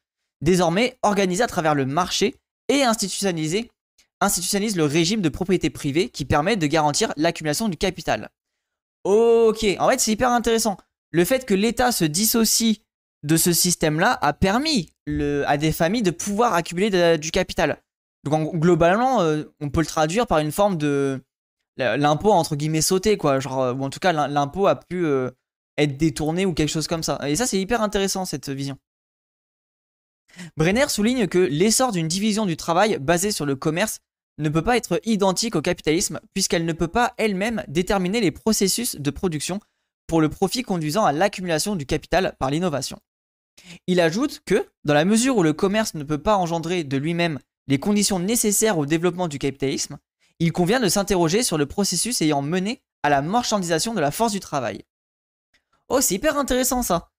[0.42, 2.36] désormais organisé à travers le marché
[2.68, 3.68] et institutionnalisé,
[4.20, 8.30] institutionnalise le régime de propriété privée qui permet de garantir l'accumulation du capital.
[9.04, 10.76] Ok, en fait c'est hyper intéressant.
[11.10, 12.80] Le fait que l'État se dissocie
[13.22, 14.92] de ce système-là a permis
[15.46, 17.82] à des familles de pouvoir accumuler du capital.
[18.24, 21.22] Donc globalement, euh, on peut le traduire par une forme de
[21.76, 25.30] l'impôt entre guillemets sauté quoi, genre euh, ou en tout cas l'impôt a pu euh,
[25.76, 27.18] être détourné ou quelque chose comme ça.
[27.28, 28.76] Et ça c'est hyper intéressant cette vision.
[30.56, 34.00] Brenner souligne que l'essor d'une division du travail basée sur le commerce
[34.38, 38.96] ne peut pas être identique au capitalisme puisqu'elle ne peut pas elle-même déterminer les processus
[38.96, 39.60] de production
[40.06, 42.98] pour le profit conduisant à l'accumulation du capital par l'innovation.
[43.86, 47.38] Il ajoute que, dans la mesure où le commerce ne peut pas engendrer de lui-même
[47.66, 49.98] les conditions nécessaires au développement du capitalisme,
[50.38, 54.32] il convient de s'interroger sur le processus ayant mené à la marchandisation de la force
[54.32, 54.84] du travail.
[55.88, 57.10] Oh, c'est hyper intéressant ça.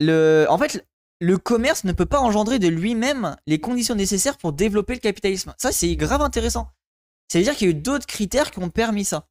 [0.00, 0.46] Le...
[0.48, 0.86] En fait,
[1.22, 5.54] le commerce ne peut pas engendrer de lui-même les conditions nécessaires pour développer le capitalisme.
[5.56, 6.68] Ça, c'est grave intéressant.
[7.28, 9.28] C'est-à-dire qu'il y a eu d'autres critères qui ont permis ça.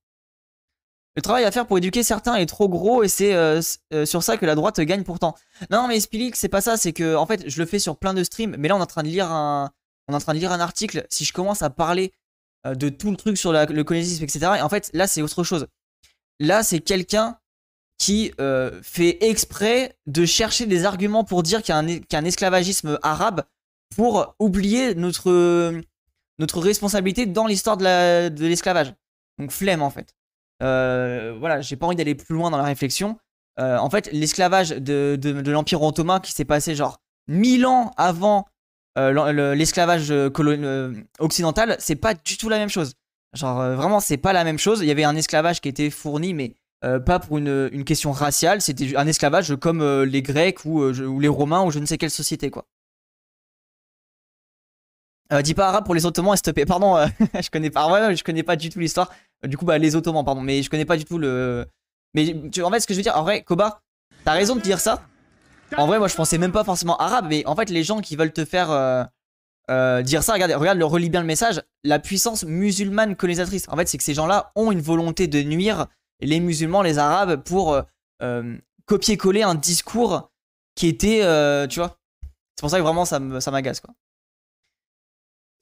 [1.17, 3.59] Le travail à faire pour éduquer certains est trop gros et c'est euh,
[3.93, 5.35] euh, sur ça que la droite gagne pourtant.
[5.69, 8.13] Non, mais Spilix, c'est pas ça, c'est que en fait, je le fais sur plein
[8.13, 9.69] de streams, mais là on est en train de lire un,
[10.07, 12.13] on est en train de lire un article, si je commence à parler
[12.65, 14.53] euh, de tout le truc sur le colonisme, etc.
[14.59, 15.67] Et en fait, là, c'est autre chose.
[16.39, 17.37] Là, c'est quelqu'un
[18.01, 22.97] qui euh, fait exprès de chercher des arguments pour dire qu'il y a un, esclavagisme
[23.03, 23.43] arabe
[23.95, 25.29] pour oublier notre,
[26.39, 28.95] responsabilité dans l'histoire de la- de l'esclavage.
[29.37, 30.15] Donc flemme en fait.
[30.63, 33.19] Euh, voilà, j'ai pas envie d'aller plus loin dans la réflexion.
[33.59, 35.19] Euh, en fait, l'esclavage de,
[35.51, 38.47] l'Empire ottoman qui s'est passé genre 1000 ans avant
[38.95, 40.11] l'esclavage
[41.19, 42.95] occidental, c'est pas du tout la même chose.
[43.35, 44.79] Genre vraiment, c'est pas la même chose.
[44.81, 48.61] Il y avait un esclavage qui était fourni, mais euh, pas pour une, question raciale.
[48.61, 51.85] C'était un esclavage comme euh, les Grecs ou, euh, ou les Romains ou je ne
[51.85, 52.65] sais quelle société quoi.
[55.43, 56.65] Dis pas arabe pour les Ottomans, plaît.
[56.65, 56.97] Pardon,
[57.41, 57.89] je connais pas.
[57.89, 59.09] ouais, je connais pas du tout l'histoire.
[59.45, 61.65] Du coup, bah les Ottomans, pardon, mais je connais pas du tout le.
[62.13, 63.81] Mais tu, en fait, ce que je veux dire, en vrai, Koba,
[64.25, 65.03] t'as raison de dire ça.
[65.77, 68.17] En vrai, moi, je pensais même pas forcément arabe, mais en fait, les gens qui
[68.17, 69.07] veulent te faire
[70.03, 71.61] dire ça, regarde, regarde, le relis bien le message.
[71.85, 73.69] La puissance musulmane colonisatrice.
[73.69, 75.87] En fait, c'est que ces gens-là ont une volonté de nuire
[76.21, 77.81] les musulmans, les arabes, pour euh,
[78.21, 80.31] euh, copier-coller un discours
[80.75, 81.97] qui était, euh, tu vois.
[82.55, 83.93] C'est pour ça que vraiment, ça ça m'agace, quoi.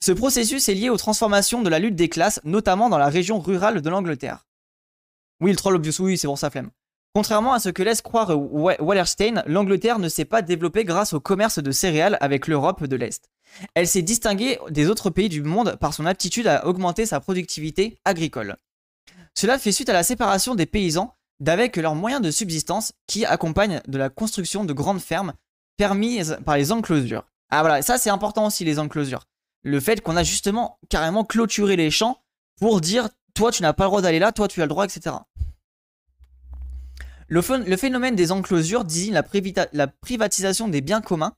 [0.02, 3.38] Ce processus est lié aux transformations de la lutte des classes, notamment dans la région
[3.38, 4.46] rurale de l'Angleterre.
[5.40, 6.70] Oui, le troll obvious, oui, c'est pour sa flemme.
[7.14, 11.20] Contrairement à ce que laisse croire Wa- Wallerstein, l'Angleterre ne s'est pas développée grâce au
[11.20, 13.28] commerce de céréales avec l'Europe de l'Est.
[13.74, 17.98] Elle s'est distinguée des autres pays du monde par son aptitude à augmenter sa productivité
[18.04, 18.56] agricole.
[19.34, 23.80] Cela fait suite à la séparation des paysans d'avec leurs moyens de subsistance qui accompagnent
[23.86, 25.32] de la construction de grandes fermes
[25.76, 27.24] permises par les enclosures.
[27.50, 29.24] Ah voilà, ça c'est important aussi les enclosures.
[29.62, 32.22] Le fait qu'on a justement carrément clôturé les champs
[32.58, 34.84] pour dire toi tu n'as pas le droit d'aller là, toi tu as le droit,
[34.84, 35.16] etc.
[37.28, 37.42] Le,
[37.76, 39.14] phénomène des enclosures désigne
[39.72, 41.32] la, privatisation des biens communs,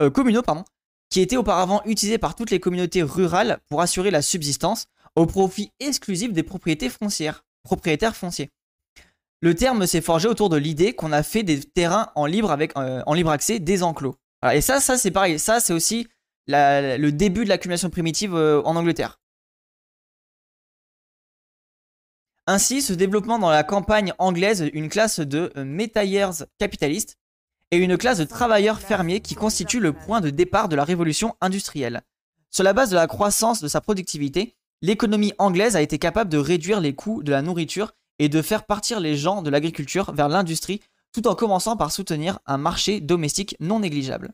[0.00, 0.42] euh, communaux,
[1.10, 5.72] qui étaient auparavant utilisés par toutes les communautés rurales pour assurer la subsistance au profit
[5.80, 8.50] exclusif des propriétés foncières, propriétaires fonciers.
[9.40, 13.26] Le terme s'est forgé autour de l'idée qu'on a fait des terrains en libre, euh,
[13.26, 14.16] accès des enclos.
[14.52, 15.38] Et ça, ça c'est pareil.
[15.38, 16.08] Ça, c'est aussi
[16.46, 19.20] le début de l'accumulation primitive euh, en Angleterre.
[22.46, 27.16] Ainsi, ce développement dans la campagne anglaise, une classe de euh, métayers capitalistes
[27.70, 31.36] et une classe de travailleurs fermiers qui constitue le point de départ de la révolution
[31.40, 32.02] industrielle.
[32.50, 36.36] Sur la base de la croissance de sa productivité, l'économie anglaise a été capable de
[36.36, 40.28] réduire les coûts de la nourriture et de faire partir les gens de l'agriculture vers
[40.28, 44.32] l'industrie tout en commençant par soutenir un marché domestique non négligeable.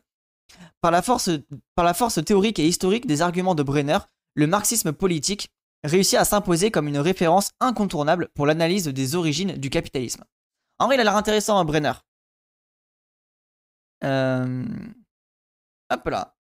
[0.81, 1.29] Par la, force,
[1.75, 3.99] par la force théorique et historique des arguments de Brenner,
[4.33, 5.49] le marxisme politique
[5.85, 10.25] réussit à s'imposer comme une référence incontournable pour l'analyse des origines du capitalisme.
[10.79, 11.93] En vrai, il a l'air intéressant, hein, Brenner.
[14.03, 14.65] Euh,
[15.89, 16.35] Hop là.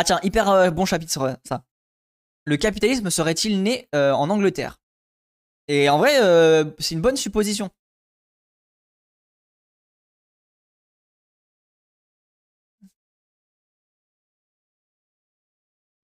[0.00, 1.62] Ah tiens, hyper euh, bon chapitre euh, ça.
[2.46, 4.80] Le capitalisme serait-il né euh, en Angleterre?
[5.68, 6.14] Et en vrai,
[6.78, 7.68] c'est une bonne supposition.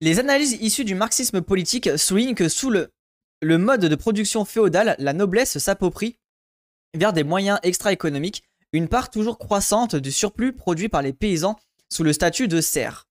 [0.01, 2.91] Les analyses issues du marxisme politique soulignent que sous le,
[3.41, 6.19] mode de production féodal, la noblesse s'approprie,
[6.93, 11.55] vers des moyens extra-économiques, une part toujours croissante du surplus produit par les paysans
[11.89, 13.06] sous le statut de serfs.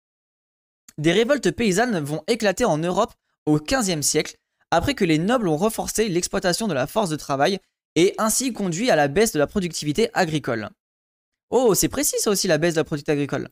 [0.99, 3.13] Des révoltes paysannes vont éclater en Europe
[3.45, 4.37] au XVe siècle,
[4.71, 7.59] après que les nobles ont renforcé l'exploitation de la force de travail
[7.97, 10.71] et ainsi conduit à la baisse de la productivité agricole.
[11.51, 13.51] Oh, c'est précis ça aussi la baisse de la productivité agricole.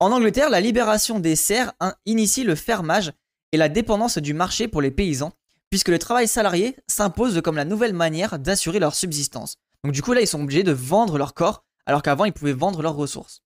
[0.00, 3.12] En Angleterre, la libération des serfs in- initie le fermage
[3.52, 5.32] et la dépendance du marché pour les paysans,
[5.70, 9.56] puisque le travail salarié s'impose comme la nouvelle manière d'assurer leur subsistance.
[9.84, 12.52] Donc du coup là, ils sont obligés de vendre leur corps, alors qu'avant ils pouvaient
[12.52, 13.42] vendre leurs ressources.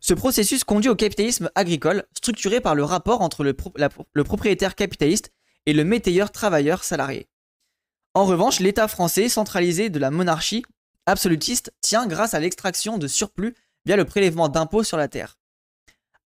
[0.00, 5.32] Ce processus conduit au capitalisme agricole, structuré par le rapport entre le, propriétaire capitaliste
[5.66, 7.28] et le métayeur travailleur salarié.
[8.14, 10.64] En revanche, l'État français, centralisé de la monarchie
[11.06, 15.38] absolutiste, tient grâce à l'extraction de surplus via le prélèvement d'impôts sur la terre.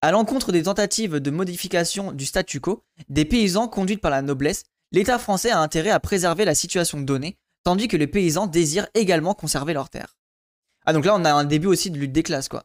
[0.00, 4.62] À l'encontre des tentatives de modification du statu quo, des paysans conduites par la noblesse,
[4.92, 9.34] l'État français a intérêt à préserver la situation donnée, tandis que les paysans désirent également
[9.34, 10.16] conserver leurs terres.
[10.86, 12.64] Ah donc là on a un début aussi de lutte des classes quoi.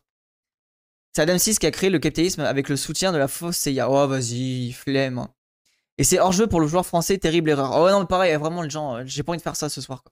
[1.15, 3.89] C'est Adam Smith qui a créé le capitalisme avec le soutien de la fausse CIA.
[3.89, 5.29] Oh vas-y, flemme.
[5.97, 7.71] Et c'est hors jeu pour le joueur français, terrible erreur.
[7.77, 10.03] Oh non, pareil, vraiment, les gens, euh, j'ai pas envie de faire ça ce soir.
[10.03, 10.11] Quoi.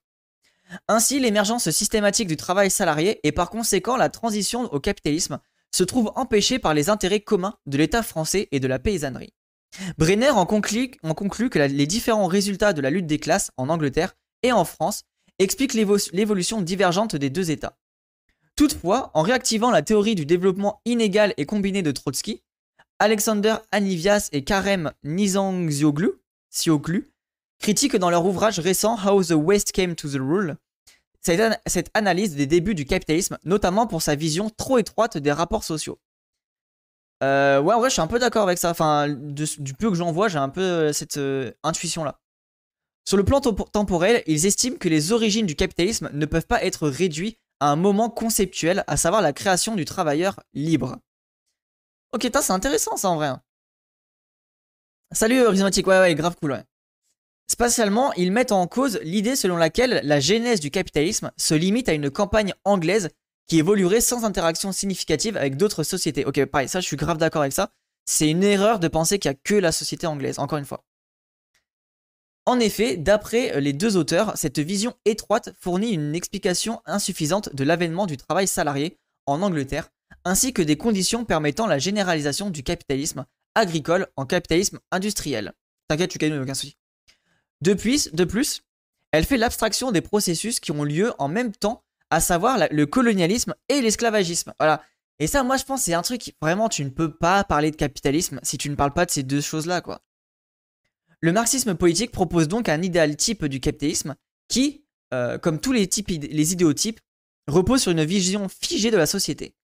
[0.87, 5.39] Ainsi, l'émergence systématique du travail salarié et par conséquent la transition au capitalisme
[5.75, 9.33] se trouve empêchée par les intérêts communs de l'État français et de la paysannerie.
[9.97, 10.89] Brenner en conclut,
[11.49, 15.03] que les différents résultats de la lutte des classes en Angleterre et en France
[15.37, 17.77] expliquent l'évo- l'évolution divergente des deux États.
[18.55, 22.43] Toutefois, en réactivant la théorie du développement inégal et combiné de Trotsky,
[22.99, 26.11] Alexander Anivias et Karem Nizanxioglu
[26.49, 27.11] Sioglu,
[27.59, 30.57] critiquent dans leur ouvrage récent How the West Came to the Rule
[31.21, 35.63] cette, cette analyse des débuts du capitalisme, notamment pour sa vision trop étroite des rapports
[35.63, 35.99] sociaux.
[37.23, 38.69] Euh, ouais, en vrai, je suis un peu d'accord avec ça.
[38.69, 42.19] Enfin, du peu que j'en vois, j'ai un peu euh, cette euh, intuition-là.
[43.05, 46.87] Sur le plan temporel, ils estiment que les origines du capitalisme ne peuvent pas être
[46.87, 50.97] réduites un moment conceptuel, à savoir la création du travailleur libre.
[52.12, 53.28] Ok, c'est intéressant ça en vrai.
[53.28, 53.41] Hein.
[55.12, 56.63] Salut Horizontique, ouais, ouais, grave cool.
[57.47, 61.93] Spatialement, ils mettent en cause l'idée selon laquelle la genèse du capitalisme se limite à
[61.93, 63.10] une campagne anglaise
[63.47, 66.26] qui évoluerait sans interaction significative avec d'autres sociétés.
[66.26, 67.71] Ok, pareil, ça je suis grave d'accord avec ça.
[68.06, 70.84] C'est une erreur de penser qu'il n'y a que la société anglaise, encore une fois.
[72.45, 78.06] En effet, d'après les deux auteurs, cette vision étroite fournit une explication insuffisante de l'avènement
[78.06, 79.89] du travail salarié en Angleterre,
[80.25, 83.25] ainsi que des conditions permettant la généralisation du capitalisme
[83.56, 85.53] agricole en capitalisme industriel.
[85.88, 86.75] T'inquiète, tu gagnes aucun souci.
[87.62, 88.63] De plus, de plus,
[89.12, 93.56] elle fait l'abstraction des processus qui ont lieu en même temps à savoir le colonialisme
[93.69, 94.53] et l'esclavagisme.
[94.60, 94.84] Voilà.
[95.19, 97.75] Et ça, moi, je pense, c'est un truc, vraiment, tu ne peux pas parler de
[97.75, 100.01] capitalisme si tu ne parles pas de ces deux choses-là, quoi.
[101.23, 104.15] Le marxisme politique propose donc un idéal type du capitalisme
[104.49, 104.83] qui,
[105.13, 106.99] euh, comme tous les, types, les idéotypes,
[107.47, 109.55] repose sur une vision figée de la société.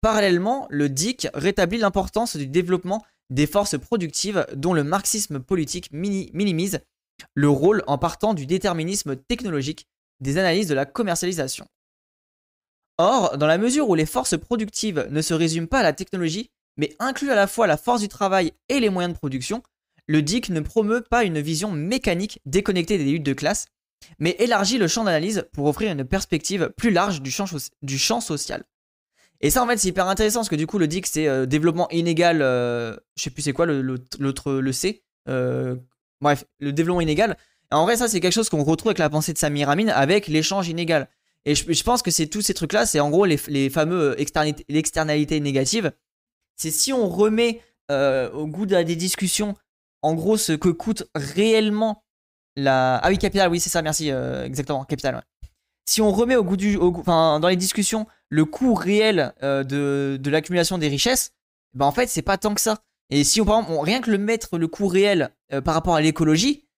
[0.00, 6.82] Parallèlement, le DIC rétablit l'importance du développement des forces productives dont le marxisme politique minimise
[7.34, 9.88] le rôle en partant du déterminisme technologique
[10.20, 11.66] des analyses de la commercialisation.
[12.96, 16.52] Or, dans la mesure où les forces productives ne se résument pas à la technologie,
[16.76, 19.64] mais incluent à la fois la force du travail et les moyens de production,
[20.08, 23.66] le DIC ne promeut pas une vision mécanique déconnectée des luttes de classe,
[24.18, 28.64] mais élargit le champ d'analyse pour offrir une perspective plus large du champ, social.
[29.40, 31.46] Et ça, en fait, c'est hyper intéressant parce que du coup, le DIC, c'est euh,
[31.46, 35.04] développement inégal, euh, je sais plus c'est quoi l'autre, le, C.
[35.28, 35.76] Euh,
[36.20, 37.36] bref, le développement inégal.
[37.70, 40.26] en vrai, ça, c'est quelque chose qu'on retrouve avec la pensée de Samir Amin avec
[40.26, 41.08] l'échange inégal.
[41.44, 43.36] Et je, pense que c'est tous ces trucs-là, c'est en gros les,
[43.70, 45.92] fameux euh, externalités, négatives.
[46.56, 49.54] C'est si on remet au goût des discussions,
[50.02, 52.04] en gros, ce que coûte réellement
[52.56, 52.96] la.
[52.96, 55.24] Ah oui, capital, oui, c'est ça, merci, euh, exactement, capital.
[55.86, 56.76] Si on remet au goût du.
[56.78, 61.32] enfin, dans les discussions, le coût réel de, de l'accumulation des richesses,
[61.74, 62.78] ben en fait, c'est pas tant que ça.
[63.10, 65.30] Et si on, par exemple, rien que le mettre le coût réel
[65.64, 66.68] par rapport à l'écologie,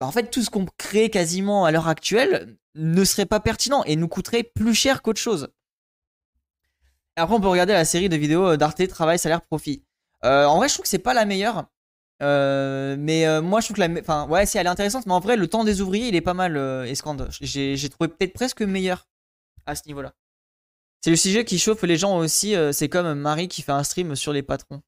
[0.00, 3.84] ben en fait, tout ce qu'on crée quasiment à l'heure actuelle ne serait pas pertinent
[3.84, 5.48] et nous coûterait plus cher qu'autre chose.
[7.16, 9.84] après, on peut regarder la série de vidéos euh, d'Arte Travail, Salaire, Profit.
[10.24, 11.66] Euh, en vrai, je trouve que c'est pas la meilleure.
[12.22, 14.00] Euh, mais moi, je trouve que la.
[14.00, 16.20] Enfin, ouais, si elle est intéressante, mais en vrai, le temps des ouvriers, il est
[16.20, 16.56] pas mal,
[16.86, 17.28] Escande.
[17.40, 19.08] J'ai trouvé peut-être presque meilleur
[19.66, 20.14] à ce niveau-là.
[21.02, 22.54] C'est le sujet qui chauffe les gens aussi.
[22.72, 24.82] c'est comme Marie qui fait un stream sur les patrons.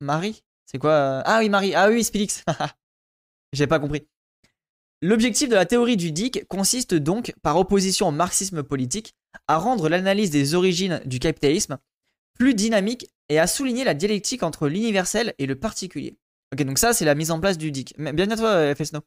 [0.00, 0.42] Marie?
[0.66, 1.74] C'est quoi Ah oui, Marie.
[1.74, 2.44] Ah oui, Spilix.
[3.52, 4.06] J'ai pas compris.
[5.02, 9.14] L'objectif de la théorie du DIC consiste donc, par opposition au marxisme politique,
[9.48, 11.78] à rendre l'analyse des origines du capitalisme
[12.34, 16.16] plus dynamique et à souligner la dialectique entre l'universel et le particulier.
[16.52, 17.94] Ok, donc ça, c'est la mise en place du DIC.
[17.96, 19.00] Bienvenue à toi, euh, Fesno.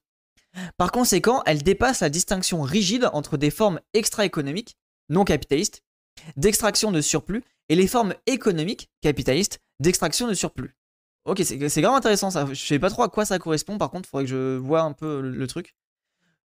[0.78, 4.78] Par conséquent, elle dépasse la distinction rigide entre des formes extra-économiques,
[5.10, 5.84] non capitalistes,
[6.38, 10.74] d'extraction de surplus, et les formes économiques, capitalistes, d'extraction de surplus.
[11.26, 12.48] Ok, c'est vraiment intéressant ça.
[12.50, 14.94] Je sais pas trop à quoi ça correspond, par contre, faudrait que je vois un
[14.94, 15.76] peu le truc.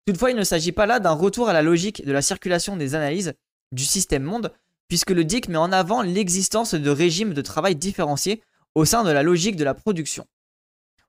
[0.05, 2.97] Toutefois, il ne s'agit pas là d'un retour à la logique de la circulation des
[2.97, 3.35] analyses
[3.71, 4.53] du système monde,
[4.89, 8.43] puisque le DIC met en avant l'existence de régimes de travail différenciés
[8.75, 10.27] au sein de la logique de la production.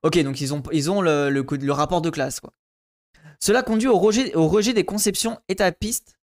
[0.02, 2.40] Ok, donc ils ont, ils le, rapport de classe.
[2.40, 2.52] Quoi.
[3.38, 6.16] Cela conduit au rejet, au rejet des conceptions étapistes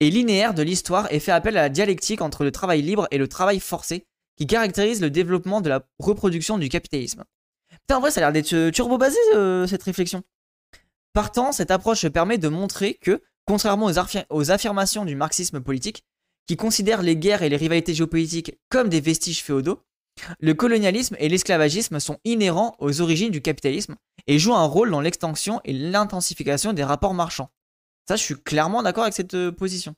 [0.00, 3.18] et linéaires de l'histoire et fait appel à la dialectique entre le travail libre et
[3.18, 7.24] le travail forcé qui caractérise le développement de la reproduction du capitalisme.
[7.70, 10.22] Putain, en vrai, ça a l'air d'être euh, turbo-basé euh, cette réflexion.
[11.12, 13.86] Partant, cette approche permet de montrer que, contrairement
[14.30, 16.04] aux, affirmations du marxisme politique,
[16.46, 19.80] qui considère les guerres et les rivalités géopolitiques comme des vestiges féodaux,
[20.40, 23.96] le colonialisme et l'esclavagisme sont inhérents aux origines du capitalisme
[24.26, 27.50] et jouent un rôle dans l'extension et l'intensification des rapports marchands.
[28.08, 29.94] Ça, je suis clairement d'accord avec cette euh, position.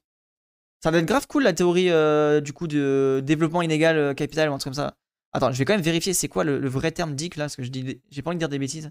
[0.82, 4.50] Ça va être grave cool la théorie euh, du coup de développement inégal euh, capital
[4.50, 4.96] ou un truc comme ça.
[5.32, 7.62] Attends, je vais quand même vérifier c'est quoi le, vrai terme DIC là, parce que
[7.62, 8.90] je dis, j'ai pas envie de dire des bêtises.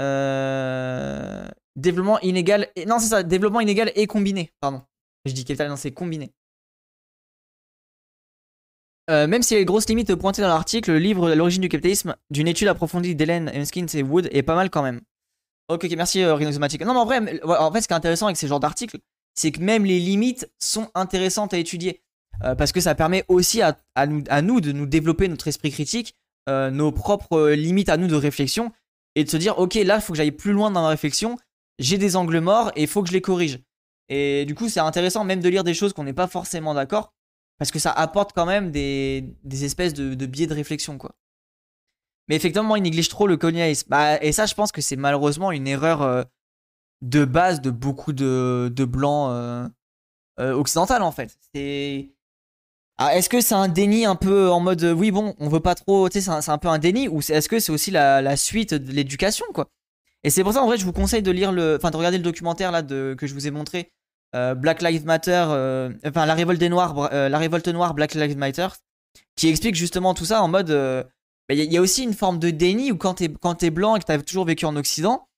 [0.00, 2.68] Euh, développement inégal.
[2.74, 2.86] Et...
[2.86, 4.52] Non, c'est ça, développement inégal et combiné.
[4.60, 4.82] Pardon.
[5.24, 6.32] Je dis capital, non, c'est combiné.
[9.10, 12.46] Euh, même si les grosses limites pointées dans l'article, le livre L'origine du capitalisme, d'une
[12.46, 15.00] étude approfondie d'Hélène Hemskins et Wood, est pas mal quand même.
[15.68, 18.48] Ok, merci euh, Non, mais en vrai, en fait, ce qui est intéressant avec ces
[18.48, 18.98] genres d'articles,
[19.34, 22.02] c'est que même les limites sont intéressantes à étudier.
[22.44, 25.70] euh, parce que ça permet aussi à, nous, à, nous, de nous développer notre esprit
[25.70, 26.14] critique,
[26.48, 28.72] euh, nos propres limites à nous de réflexion,
[29.14, 31.36] et de se dire, ok, là, il faut que j'aille plus loin dans ma réflexion,
[31.78, 33.60] j'ai des angles morts et il faut que je les corrige.
[34.08, 37.12] Et du coup, c'est intéressant même de lire des choses qu'on n'est pas forcément d'accord,
[37.60, 41.14] parce que ça apporte quand même des, espèces de, biais de réflexion, quoi.
[42.26, 43.86] Mais effectivement, il néglige trop le colonialisme.
[43.90, 46.24] Bah, et ça, je pense que c'est malheureusement une erreur
[47.02, 49.70] de base de beaucoup de, blancs
[50.38, 51.36] occidentaux, en fait.
[52.96, 55.74] Ah, est-ce que c'est un déni un peu en mode oui bon on veut pas
[55.74, 58.74] trop tu sais c'est un, peu un déni ou est-ce que c'est aussi la, suite
[58.74, 59.70] de l'éducation quoi?
[60.22, 62.22] Et c'est pour ça en vrai je vous conseille de lire enfin de regarder le
[62.22, 63.90] documentaire là que je vous ai montré
[64.36, 68.36] euh, Black Lives Matter euh, enfin la révolte des euh, la révolte noire Black Lives
[68.36, 68.68] Matter
[69.34, 72.50] qui explique justement tout ça en mode bah, il y, a aussi une forme de
[72.50, 75.28] déni où quand t'es quand es blanc et que t'as toujours vécu en Occident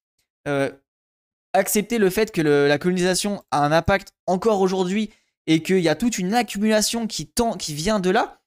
[1.54, 5.10] accepter le fait que la colonisation a un impact encore aujourd'hui
[5.46, 7.28] et qu'il y a toute une accumulation qui,
[7.68, 8.40] vient de là,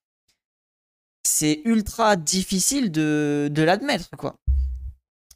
[1.23, 4.35] c'est ultra difficile de, l'admettre, quoi.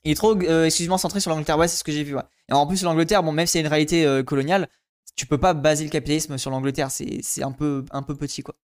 [0.03, 1.57] Il est trop, excusez-moi, centré sur l'Angleterre.
[1.57, 2.15] Ouais, c'est ce que j'ai vu.
[2.47, 4.69] Et en plus, l'Angleterre, bon, même si c'est une réalité coloniale,
[5.15, 6.91] tu peux pas baser le capitalisme sur l'Angleterre.
[6.91, 8.55] C'est un peu, un peu petit, quoi.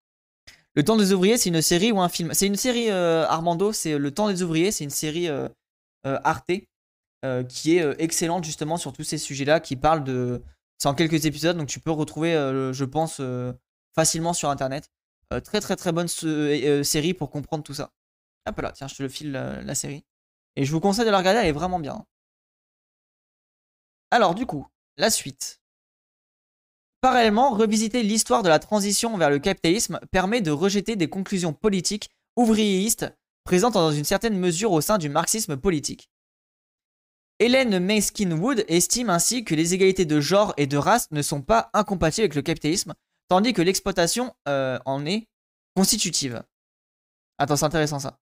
[0.75, 2.33] Le temps des ouvriers, c'est une série ou un film?
[2.33, 5.29] C'est une série, euh, Armando, c'est Le temps des ouvriers, c'est une série
[6.03, 6.51] Arte
[7.49, 10.43] qui est excellente justement sur tous ces sujets-là, qui parle de,
[10.77, 13.53] c'est en quelques épisodes, donc tu peux retrouver, euh, je pense, euh,
[13.93, 14.89] facilement sur internet.
[15.33, 17.91] Euh, très très très bonne série pour comprendre tout ça.
[18.47, 20.05] Hop là, tiens, je te le file la, série.
[20.55, 22.05] Et je vous conseille de la regarder, elle est vraiment bien.
[24.11, 24.67] Alors, du coup,
[24.97, 25.61] la suite.
[27.05, 32.09] Parallèlement, revisiter l'histoire de la transition vers le capitalisme permet de rejeter des conclusions politiques
[32.35, 36.09] ouvriéistes présentes dans une certaine mesure au sein du marxisme politique.
[37.37, 41.69] Hélène Meskin-Wood estime ainsi que les égalités de genre et de race ne sont pas
[41.73, 42.95] incompatibles avec le capitalisme,
[43.27, 45.27] tandis que l'exploitation euh, en est
[45.75, 46.41] constitutive.
[47.37, 48.17] Attends, c'est intéressant ça.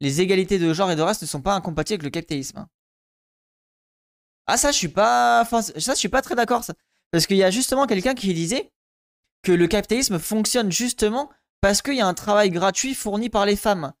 [0.00, 2.68] Les égalités de genre et de race ne sont pas incompatibles avec le capitalisme.
[4.46, 6.62] Ah ça, je suis pas, ça, je suis pas très d'accord.
[7.10, 8.72] Parce qu'il y a justement quelqu'un qui disait
[9.42, 11.30] que le capitalisme fonctionne justement
[11.60, 13.92] parce qu'il y a un travail gratuit fourni par les femmes.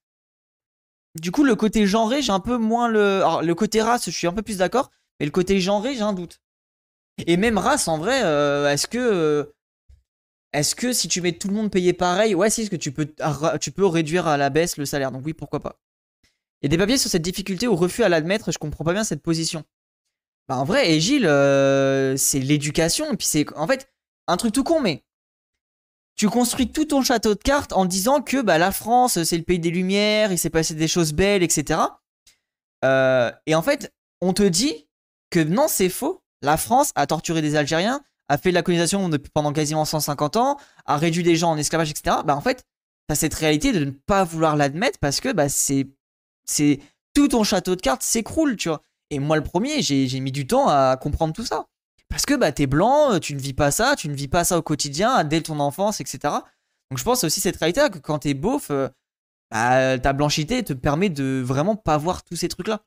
[1.20, 3.16] Du coup, le côté genré, j'ai un peu moins le.
[3.16, 6.02] Alors, le côté race, je suis un peu plus d'accord, mais le côté genré, j'ai
[6.02, 6.40] un doute.
[7.26, 8.98] Et même race, en vrai, euh, est-ce que.
[8.98, 9.44] Euh,
[10.52, 12.92] est-ce que si tu mets tout le monde payé pareil, ouais, si, est-ce que tu
[12.92, 13.12] peux,
[13.60, 15.80] tu peux réduire à la baisse le salaire Donc, oui, pourquoi pas.
[16.64, 19.22] A des papiers sur cette difficulté ou refus à l'admettre, je comprends pas bien cette
[19.22, 19.64] position.
[20.48, 23.46] Bah, en vrai, et Gilles, euh, c'est l'éducation, et puis c'est.
[23.56, 23.90] En fait,
[24.28, 25.04] un truc tout con, mais
[26.16, 29.42] tu construis tout ton château de cartes en disant que bah, la France, c'est le
[29.42, 31.80] pays des Lumières, il s'est passé des choses belles, etc.
[32.84, 34.88] Euh, et en fait, on te dit
[35.30, 36.22] que non, c'est faux.
[36.42, 40.58] La France a torturé des Algériens, a fait de la colonisation pendant quasiment 150 ans,
[40.86, 42.18] a réduit des gens en esclavage, etc.
[42.24, 42.64] Bah, en fait,
[43.08, 45.86] t'as cette réalité de ne pas vouloir l'admettre parce que bah, c'est,
[46.44, 46.80] c'est
[47.14, 48.82] tout ton château de cartes s'écroule, tu vois.
[49.10, 51.66] Et moi, le premier, j'ai mis du temps à comprendre tout ça.
[52.08, 54.44] Parce que bah, t'es blanc, euh, tu ne vis pas ça, tu ne vis pas
[54.44, 56.18] ça au quotidien, dès ton enfance, etc.
[56.90, 58.88] Donc je pense aussi cette réalité que quand t'es beauf, euh,
[59.50, 62.82] bah, ta blanchité te permet de vraiment pas voir tous ces trucs-là.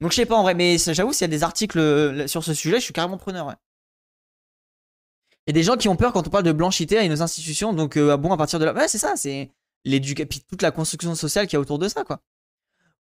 [0.00, 2.44] Donc je sais pas en vrai, mais j'avoue, s'il y a des articles euh, sur
[2.44, 3.46] ce sujet, je suis carrément preneur.
[3.46, 3.54] Ouais.
[5.46, 7.22] Il y a des gens qui ont peur quand on parle de blanchité à nos
[7.22, 9.50] institutions, donc ah bon, à partir de là, ouais, c'est ça, c'est
[10.48, 12.20] toute la construction sociale qui y a autour de ça, quoi.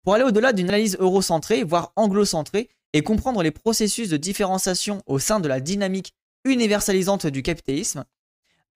[0.05, 5.17] Pour aller au-delà d'une analyse eurocentrée, voire anglo-centrée, et comprendre les processus de différenciation au
[5.17, 6.13] sein de la dynamique
[6.45, 8.05] universalisante du capitalisme,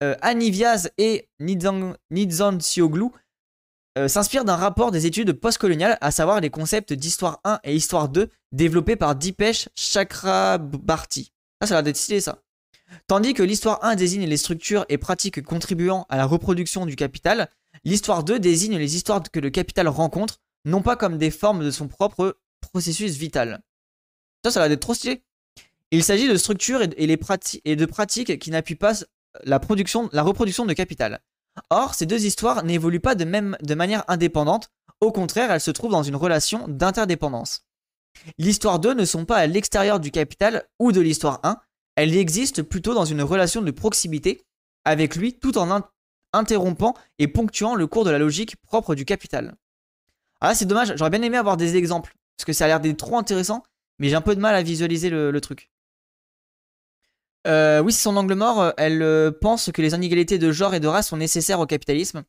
[0.04, 3.06] euh, Annie Viaz et Nidzan Sioglu
[3.98, 8.10] euh, s'inspirent d'un rapport des études postcoloniales, à savoir les concepts d'histoire 1 et histoire
[8.10, 11.32] 2 développés par Dipesh Chakrabarti.
[11.62, 12.42] Ça, ça a l'air d'être stylé ça.
[13.08, 17.50] Tandis que l'histoire 1 désigne les structures et pratiques contribuant à la reproduction du capital,
[17.84, 21.72] l'histoire 2 désigne les histoires que le capital rencontre, non pas comme des formes de
[21.72, 23.62] son propre processus vital.
[24.44, 25.24] Ça, ça va être trop stylé.
[25.92, 28.94] Il s'agit de structures et, de pratiques qui n'appuient pas
[29.44, 31.22] la reproduction de capital.
[31.70, 34.70] Or, ces deux histoires n'évoluent pas de, même, de manière indépendante,
[35.02, 37.66] au contraire, elles se trouvent dans une relation d'interdépendance.
[38.38, 41.58] L'histoire 2 ne sont pas à l'extérieur du capital ou de l'histoire 1,
[41.96, 44.42] elles existent plutôt dans une relation de proximité
[44.86, 45.84] avec lui tout en
[46.34, 49.56] interrompant et ponctuant le cours de la logique propre du capital.
[50.42, 52.98] Ah c'est dommage, j'aurais bien aimé avoir des exemples, parce que ça a l'air d'être
[52.98, 53.64] trop intéressant,
[54.00, 55.70] mais j'ai un peu de mal à visualiser le, truc.
[57.48, 58.62] Euh, oui, c'est son angle mort.
[58.62, 61.66] Euh, elle euh, pense que les inégalités de genre et de race sont nécessaires au
[61.66, 62.24] capitalisme.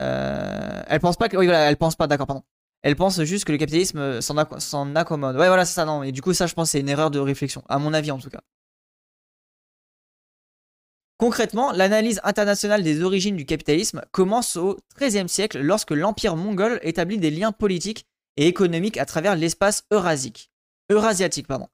[0.00, 1.36] elle pense pas que.
[1.36, 2.42] Oui, voilà, elle pense pas, d'accord, pardon.
[2.82, 5.36] Elle pense juste que le capitalisme s'en accommode.
[5.36, 6.02] Ouais, voilà, c'est ça, non.
[6.02, 7.62] Et du coup, ça, je pense, c'est une erreur de réflexion.
[7.68, 8.40] À mon avis, en tout cas.
[11.20, 17.18] Concrètement, l'analyse internationale des origines du capitalisme commence au XIIIe siècle lorsque l'Empire mongol établit
[17.18, 18.06] des liens politiques
[18.38, 20.50] et économiques à travers l'espace eurasique.
[20.88, 21.68] Eurasiatique, pardon.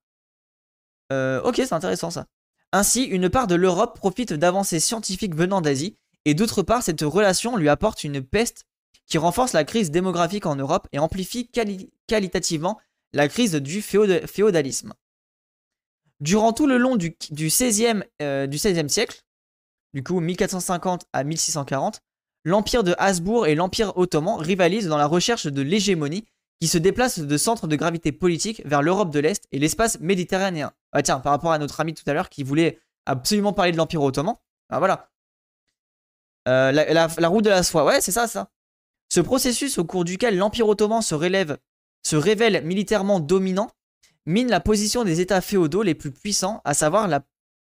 [1.13, 2.27] Euh, ok, c'est intéressant ça.
[2.73, 7.57] Ainsi, une part de l'Europe profite d'avancées scientifiques venant d'Asie, et d'autre part, cette relation
[7.57, 8.65] lui apporte une peste
[9.07, 11.49] qui renforce la crise démographique en Europe et amplifie
[12.09, 12.81] qualitativement
[13.13, 14.93] la crise du féodalisme.
[16.19, 18.51] Durant tout le long du, XVIe euh,
[18.89, 19.23] siècle,
[19.97, 22.03] du coup 1450 à 1640,
[22.45, 26.27] l'empire de Habsbourg et l'empire ottoman rivalisent dans la recherche de l'hégémonie
[26.61, 30.73] qui se déplace de centre de gravité politique vers l'Europe de l'Est et l'espace méditerranéen.
[30.93, 33.79] Ah tiens, par rapport à notre ami tout à l'heure qui voulait absolument parler de
[33.79, 34.35] l'Empire ottoman,
[34.69, 35.09] ah voilà.
[36.47, 38.51] Euh, la, route de la soie, ouais, c'est ça, ça.
[39.09, 43.71] Ce processus au cours duquel l'Empire ottoman se, révèle militairement dominant
[44.27, 47.23] mine la position des États féodaux les plus puissants, à savoir la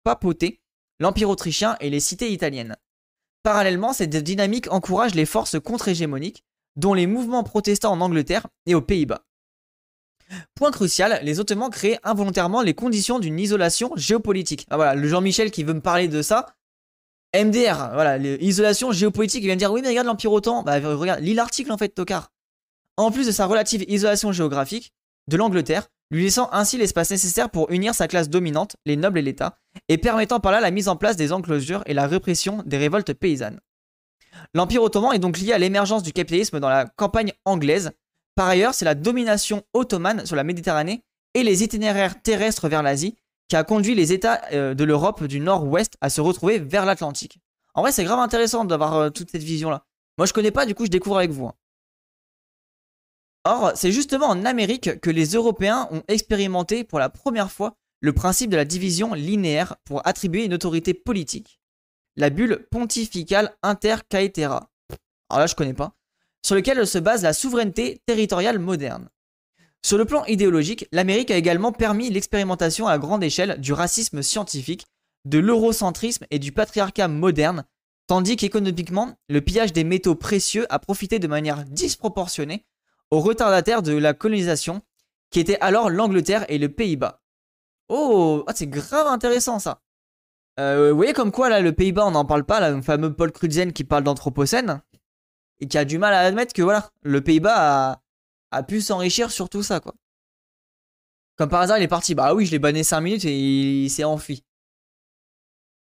[0.05, 0.61] papauté,
[1.01, 2.77] l'Empire autrichien et les cités italiennes.
[3.43, 6.45] Parallèlement, cette dynamique encourage les forces contre-hégémoniques,
[6.77, 9.25] dont les mouvements protestants en Angleterre et aux Pays-Bas.
[10.55, 14.67] Point crucial, les Ottomans créent involontairement les conditions d'une isolation géopolitique.
[14.71, 16.55] Ah voilà, le Jean-Michel qui veut me parler de ça.
[17.35, 21.21] MDR, voilà, l'isolation géopolitique, il vient de dire oui mais regarde l'Empire Ottoman, bah regarde,
[21.21, 22.31] lis l'article en fait, tocard.
[22.97, 24.93] En plus de sa relative isolation géographique
[25.29, 29.23] de l'Angleterre, lui laissant ainsi l'espace nécessaire pour unir sa classe dominante, les nobles et
[29.23, 32.79] l'État, et permettant par là la mise en place des enclosures et la répression des
[32.79, 33.61] révoltes paysannes.
[34.55, 37.93] L'Empire ottoman est donc lié à l'émergence du capitalisme dans la campagne anglaise.
[38.35, 41.03] Par ailleurs, c'est la domination ottomane sur la Méditerranée
[41.35, 43.17] et les itinéraires terrestres vers l'Asie
[43.49, 47.39] qui a conduit les États euh, de l'Europe du nord-ouest à se retrouver vers l'Atlantique.
[47.75, 49.85] En vrai, c'est grave intéressant d'avoir euh, toute cette vision-là.
[50.19, 51.47] Moi, je connais pas, du coup, je découvre avec vous.
[51.47, 51.55] Hein.
[53.49, 58.13] Or, c'est justement en Amérique que les Européens ont expérimenté pour la première fois le
[58.13, 61.59] principe de la division linéaire pour attribuer une autorité politique
[62.19, 64.71] la bulle pontificale inter caetera.
[65.31, 65.95] Alors là, je connais pas.
[66.45, 69.09] Sur lequel se base la souveraineté territoriale moderne.
[69.83, 74.87] Sur le plan idéologique, l'Amérique a également permis l'expérimentation à grande échelle du racisme scientifique,
[75.25, 77.65] de l'eurocentrisme et du patriarcat moderne,
[78.09, 82.67] tandis qu'économiquement, le pillage des métaux précieux a profité de manière disproportionnée
[83.11, 84.83] aux retardataires de la colonisation,
[85.31, 87.23] qui étaient alors l'Angleterre et le Pays-Bas.
[87.89, 89.83] Oh, ah, c'est grave intéressant ça.
[90.61, 93.15] Euh, vous voyez comme quoi là le Pays-Bas on n'en parle pas, là, le fameux
[93.15, 94.83] Paul Crutzen qui parle d'anthropocène
[95.61, 98.01] et qui a du mal à admettre que voilà, le Pays-Bas
[98.51, 99.95] a, pu s'enrichir sur tout ça quoi.
[101.37, 103.91] Comme par hasard il est parti, bah oui je l'ai banné 5 minutes et il,
[103.91, 104.45] s'est enfui.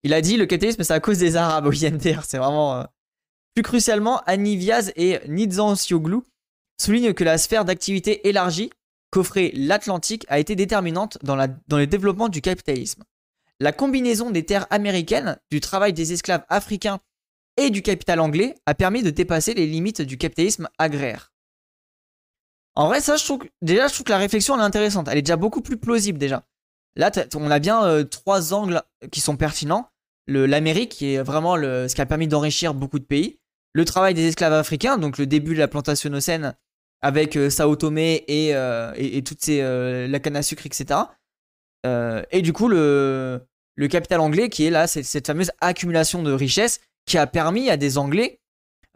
[0.02, 2.76] Il a dit le capitalisme c'est à cause des Arabes au INTR, c'est vraiment...
[2.76, 2.84] Euh,
[3.54, 6.20] plus crucialement, Annie Viaz et Nizansioglu
[6.82, 8.70] soulignent que la sphère d'activité élargie
[9.10, 13.04] qu'offrait l'Atlantique a été déterminante dans, la, dans le développement du capitalisme
[13.62, 16.98] la combinaison des terres américaines, du travail des esclaves africains
[17.56, 21.32] et du capital anglais a permis de dépasser les limites du capitalisme agraire.
[22.74, 25.06] En vrai, ça, je trouve, déjà, je trouve que la réflexion est intéressante.
[25.08, 26.44] Elle est déjà beaucoup plus plausible déjà.
[26.96, 29.88] Là, on a bien euh, trois angles qui sont pertinents.
[30.26, 33.38] L'Amérique, qui est vraiment ce qui a permis d'enrichir beaucoup de pays.
[33.74, 36.56] Le travail des esclaves africains, donc le début de la plantation océane
[37.02, 39.60] avec euh, Sao Tomé et, euh, et, toutes ces,
[40.08, 41.00] la canne à sucre, etc.
[41.84, 43.40] et du coup, le,
[43.76, 47.70] le capital anglais qui est là, c'est cette fameuse accumulation de richesses qui a permis
[47.70, 48.40] à des Anglais.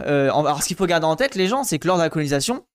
[0.03, 2.11] Euh, alors, ce qu'il faut garder en tête, les gens, c'est que lors de la
[2.11, 2.67] colonisation,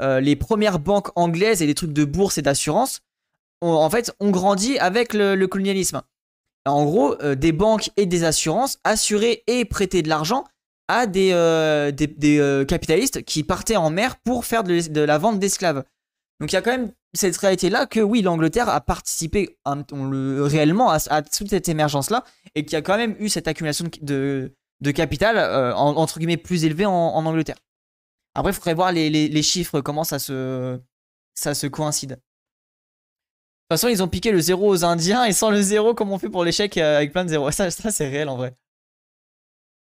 [0.00, 3.00] euh, les premières banques anglaises et les trucs de bourse et d'assurance,
[3.62, 6.02] en fait, ont grandi avec le, colonialisme.
[6.66, 10.44] En gros, euh, des banques et des assurances assuraient et prêtaient de l'argent
[10.88, 15.84] à des, des, capitalistes qui partaient en mer pour faire de la vente d'esclaves.
[16.40, 21.22] Donc il y a quand même cette réalité-là que oui, l'Angleterre a participé réellement à,
[21.22, 22.24] toute cette émergence-là
[22.54, 24.52] et qu'il y a quand même eu cette accumulation de,
[24.94, 27.56] capital euh, entre guillemets plus élevée en, Angleterre.
[28.34, 30.78] Après, il faudrait voir les, chiffres, comment ça se,
[31.34, 32.10] ça se coïncide.
[32.10, 32.14] De
[33.74, 36.18] toute façon, ils ont piqué le zéro aux Indiens et sans le zéro, comme on
[36.18, 37.50] fait pour l'échec euh, avec plein de zéros.
[37.50, 38.54] Ça c'est réel en vrai.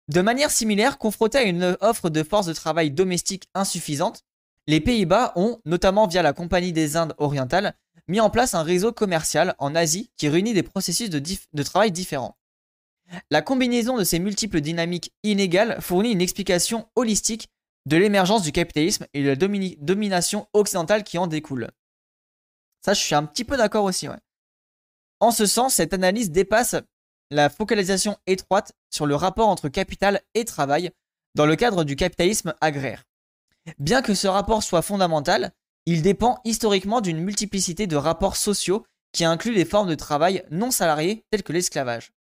[0.09, 4.25] De manière similaire, confronté à une offre de force de travail domestique insuffisante,
[4.67, 7.75] les Pays-Bas ont, notamment via la Compagnie des Indes orientales,
[8.09, 12.39] mis en place un réseau commercial en Asie qui réunit des processus de, travail différents.
[13.31, 17.49] La combinaison de ces multiples dynamiques inégales fournit une explication holistique
[17.87, 21.71] de l'émergence du capitalisme et de la domination occidentale qui en découle.
[22.81, 24.09] Ça, je suis un petit peu d'accord aussi.
[25.21, 26.77] En ce sens, cette analyse dépasse
[27.31, 30.91] la focalisation étroite sur le rapport entre capital et travail
[31.35, 33.05] dans le cadre du capitalisme agraire.
[33.79, 35.53] Bien que ce rapport soit fondamental,
[35.87, 40.71] il dépend historiquement d'une multiplicité de rapports sociaux qui incluent les formes de travail non
[40.71, 42.13] salariés telles que l'esclavage.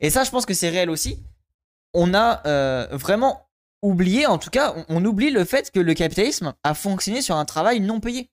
[0.00, 1.22] Et ça, je pense que c'est réel aussi.
[1.94, 3.48] On a euh, vraiment
[3.82, 7.44] oublié, en tout cas, on, oublie le fait que le capitalisme a fonctionné sur un
[7.44, 8.30] travail non payé.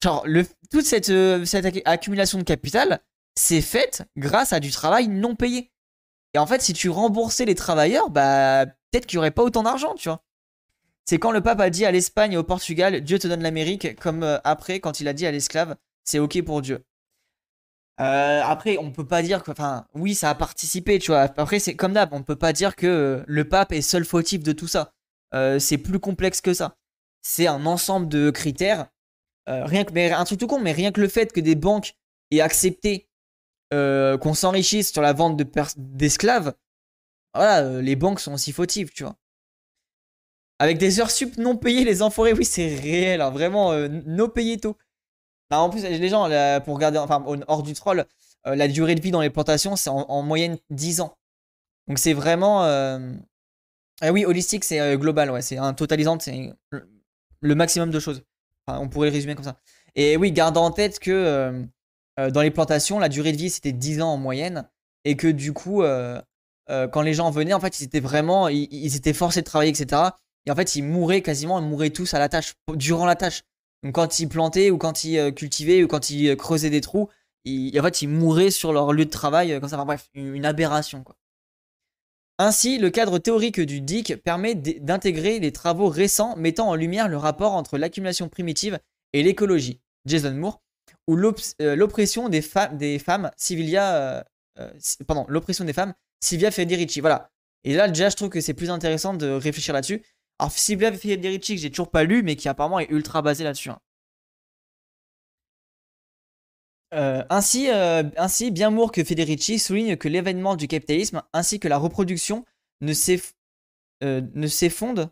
[0.00, 3.00] Toute cette, euh, cette accumulation de capital,
[3.34, 5.72] c'est faite grâce à du travail non payé.
[6.34, 9.62] Et en fait, si tu remboursais les travailleurs, bah peut-être qu'il n'y aurait pas autant
[9.62, 10.22] d'argent, tu vois.
[11.10, 13.98] C'est quand le pape a dit à l'Espagne et au Portugal, Dieu te donne l'Amérique,
[13.98, 15.74] comme euh, après, quand il a dit à l'esclave,
[16.04, 16.84] c'est ok pour Dieu.
[18.00, 21.22] Euh, après, on peut pas dire que, enfin, oui, ça a participé, tu vois.
[21.22, 24.44] Après, c'est comme d'hab, on peut pas dire que euh, le pape est seul fautif
[24.44, 24.92] de tout ça.
[25.58, 26.76] c'est plus complexe que ça.
[27.22, 28.86] C'est un ensemble de critères.
[29.48, 31.94] rien que, mais un truc tout con, mais rien que le fait que des banques
[32.30, 33.09] aient accepté
[33.70, 35.40] qu'on s'enrichisse sur la vente
[35.76, 36.54] d'esclaves,
[37.34, 39.16] voilà, les banques sont aussi fautives, tu vois.
[40.60, 44.28] Avec des heures sup non payées, les enfoirés, oui, c'est réel, hein, vraiment, euh, no
[44.28, 44.76] payé tôt.
[45.48, 46.28] Bah, en plus, les gens,
[46.60, 48.04] pour regarder, enfin, hors du troll,
[48.46, 51.16] euh, la durée de vie dans les plantations, c'est en, moyenne 10 ans.
[51.88, 52.64] Donc c'est vraiment.
[52.66, 53.14] Euh,
[54.02, 56.52] ah oui, holistique, c'est global, ouais, c'est un totalisant, c'est
[57.40, 58.22] le maximum de choses.
[58.68, 59.56] on pourrait le résumer comme ça.
[59.94, 61.64] Et oui, gardant en tête que
[62.28, 64.68] dans les plantations, la durée de vie, c'était 10 ans en moyenne.
[65.04, 65.82] Et que du coup,
[66.66, 68.48] quand les gens venaient, en fait, ils étaient vraiment.
[68.48, 70.02] ils étaient forcés de travailler, etc.
[70.46, 73.42] Et en fait, ils mouraient quasiment, ils mouraient tous à la tâche, durant la tâche.
[73.82, 76.80] Donc quand ils plantaient ou quand ils euh, cultivaient ou quand ils euh, creusaient des
[76.80, 77.08] trous,
[77.44, 79.82] ils, en fait, ils mouraient sur leur lieu de travail, euh, comme ça.
[79.84, 81.16] Bref, une, aberration quoi.
[82.38, 87.18] Ainsi, le cadre théorique du DIC permet d'intégrer les travaux récents mettant en lumière le
[87.18, 88.78] rapport entre l'accumulation primitive
[89.12, 89.78] et l'écologie.
[90.06, 90.62] Jason Moore,
[91.10, 94.24] ou l'oppression des, des, femmes, Sivilia,
[95.06, 97.00] pardon, l'oppression des femmes, Silvia Federici.
[97.00, 97.30] Voilà.
[97.64, 100.02] Et là, déjà, je trouve que c'est plus intéressant de réfléchir là-dessus.
[100.38, 103.70] Alors, Silvia Federici, que j'ai toujours pas lu, mais qui apparemment est ultra basé là-dessus.
[103.70, 103.80] Hein.
[106.92, 111.68] Euh, ainsi, euh, ainsi, bien Moore que Federici souligne que l'événement du capitalisme ainsi que
[111.68, 112.44] la reproduction
[112.80, 112.92] ne,
[114.02, 115.10] euh, ne se fondent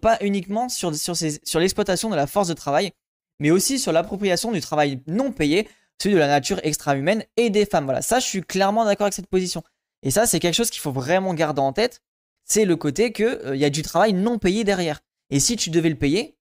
[0.00, 2.92] pas uniquement sur l'exploitation de la force de travail,
[3.40, 5.68] mais aussi sur l'appropriation du travail non payé,
[6.00, 7.84] celui de la nature extra-humaine et des femmes.
[7.84, 9.62] Voilà, ça je suis clairement d'accord avec cette position.
[10.02, 12.02] Et ça c'est quelque chose qu'il faut vraiment garder en tête,
[12.44, 15.00] c'est le côté qu'il il euh, y a du travail non payé derrière.
[15.30, 16.36] Et si tu devais le payer,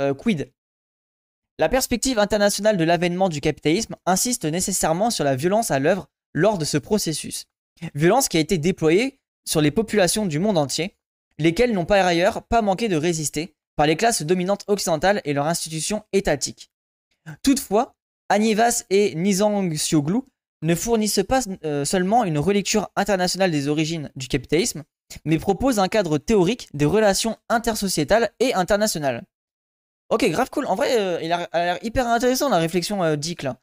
[0.00, 0.52] euh, quid?
[1.58, 6.58] La perspective internationale de l'avènement du capitalisme insiste nécessairement sur la violence à l'œuvre lors
[6.58, 7.46] de ce processus.
[7.94, 10.96] Violence qui a été déployée sur les populations du monde entier,
[11.38, 15.46] lesquelles n'ont par ailleurs pas manqué de résister par les classes dominantes occidentales et leurs
[15.46, 16.72] institutions étatiques.
[17.44, 17.94] Toutefois,
[18.28, 20.22] Anivas et Nizang Xioglu
[20.62, 24.82] ne fournissent pas euh, seulement une relecture internationale des origines du capitalisme,
[25.24, 29.22] mais propose un cadre théorique des relations intersociétales et internationales.
[30.10, 30.66] Ok, grave cool.
[30.66, 33.60] En vrai, euh, il a, l'air hyper intéressant la réflexion euh, d'Ick là.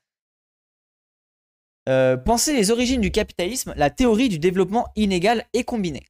[1.89, 6.05] Euh, penser les origines du capitalisme, la théorie du développement inégal et combiné.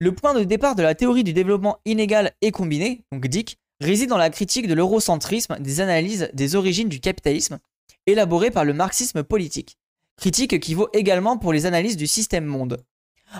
[0.00, 4.08] Le point de départ de la théorie du développement inégal et combiné, donc DIC, réside
[4.08, 7.58] dans la critique de l'eurocentrisme des analyses des origines du capitalisme,
[8.06, 9.76] élaborée par le marxisme politique.
[10.16, 12.82] Critique qui vaut également pour les analyses du système monde.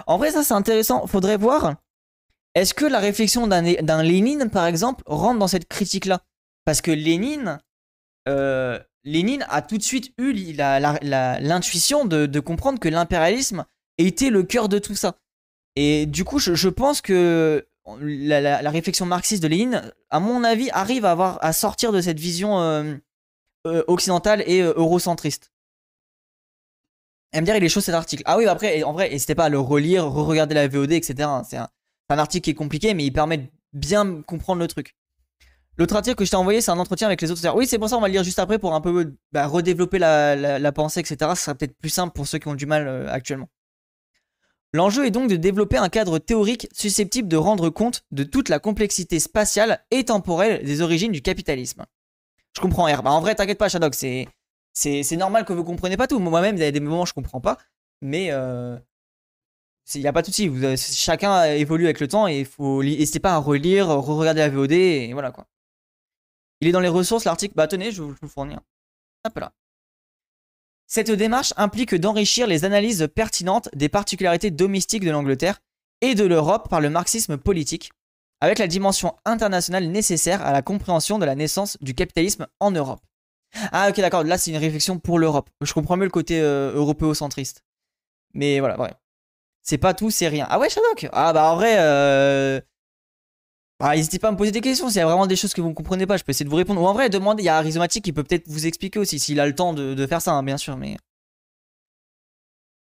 [0.07, 1.07] En vrai, ça c'est intéressant.
[1.07, 1.77] Faudrait voir.
[2.55, 6.21] Est-ce que la réflexion d'un Lénine, par exemple, rentre dans cette critique-là?
[6.65, 7.59] Parce que Lénine,
[8.29, 13.65] euh, Lénine a tout de suite eu l'intuition de, comprendre que l'impérialisme
[13.99, 15.17] était le cœur de tout ça.
[15.83, 17.67] Et du coup, je, pense que
[18.03, 22.61] la, réflexion marxiste de Lénine, à mon avis, arrive à, à sortir de cette vision
[22.61, 22.97] euh,
[23.67, 25.53] euh, occidentale et eurocentriste.
[27.33, 28.23] Elle me dire, il est chaud cet article.
[28.27, 31.27] Ah oui, après, en vrai, n'hésitez pas à le relire, re-regarder la VOD, etc.
[31.49, 31.71] C'est un,
[32.11, 34.95] article qui est compliqué, mais il permet de bien comprendre le truc.
[35.79, 37.57] L'autre article que je t'ai envoyé, c'est un entretien avec les autres.
[37.57, 39.99] Oui, c'est pour ça, on va le lire juste après pour un peu bah, redévelopper
[39.99, 41.17] la, pensée, etc.
[41.35, 43.49] Ce sera peut-être plus simple pour ceux qui ont du mal euh, actuellement.
[44.73, 48.61] L'enjeu est donc de développer un cadre théorique susceptible de rendre compte de toute la
[48.61, 51.87] complexité spatiale et temporelle des origines du capitalisme.
[52.55, 53.05] Je comprends R.
[53.05, 56.21] En vrai, t'inquiète pas, Shadok, c'est normal que vous comprenez pas tout.
[56.21, 57.59] Moi-même, il y a des moments où je comprends pas,
[58.01, 58.79] mais euh,
[59.95, 60.51] il n'y a pas de souci.
[60.77, 64.73] chacun évolue avec le temps et il faut n'hésitez pas à relire, re-regarder la VOD
[64.73, 65.47] et voilà quoi.
[66.61, 67.55] Il est dans les ressources l'article.
[67.57, 68.61] Bah tenez, je vais vous le fournir.
[69.25, 69.53] Hop là.
[70.93, 75.63] Cette démarche implique d'enrichir les analyses pertinentes des particularités domestiques de l'Angleterre
[76.01, 77.93] et de l'Europe par le marxisme politique,
[78.41, 82.99] avec la dimension internationale nécessaire à la compréhension de la naissance du capitalisme en Europe.
[83.71, 85.49] Ah ok d'accord, là c'est une réflexion pour l'Europe.
[85.61, 87.63] Je comprends mieux le côté euh, européocentriste.
[88.35, 88.93] Mais voilà, ouais.
[89.63, 90.49] C'est pas tout, c'est rien.
[90.51, 92.61] Ah ouais, Shadok Ah bah en vrai, euh...
[93.81, 94.91] bah, n'hésitez pas à me poser des questions.
[94.91, 96.51] S'il y a vraiment des choses que vous ne comprenez pas, je peux essayer de
[96.51, 96.83] vous répondre.
[96.83, 99.41] Ou en vrai, demandez, il y a Rhizomatic qui peut peut-être vous expliquer aussi, s'il
[99.41, 100.77] a le temps de, faire ça, hein, bien sûr.
[100.77, 100.99] Mais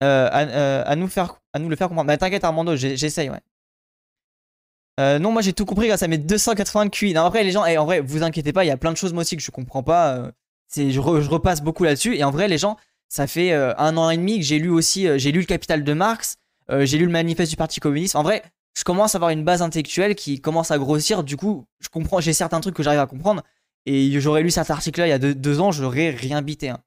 [0.00, 2.08] à, nous faire, à nous le faire comprendre.
[2.08, 5.18] Mais t'inquiète Armando, j'essaye, ouais.
[5.20, 7.14] non, moi j'ai tout compris grâce à mes 280 QI.
[7.14, 8.96] Non, après, les gens, eh, en vrai, vous inquiétez pas, il y a plein de
[8.96, 10.32] choses moi aussi que je comprends pas.
[10.66, 12.16] c'est, je, repasse beaucoup là-dessus.
[12.16, 12.76] Et en vrai, les gens,
[13.08, 15.92] ça fait un an et demi que j'ai lu aussi, j'ai lu Le Capital de
[15.92, 16.38] Marx,
[16.68, 18.16] j'ai lu le manifeste du Parti communiste.
[18.16, 18.42] En vrai,
[18.76, 21.24] je commence à avoir une base intellectuelle qui commence à grossir.
[21.24, 23.42] Du coup, je comprends, j'ai certains trucs que j'arrive à comprendre.
[23.86, 26.68] Et j'aurais lu cet article-là il y a deux, ans, j'aurais rien bité.
[26.68, 26.78] Hein.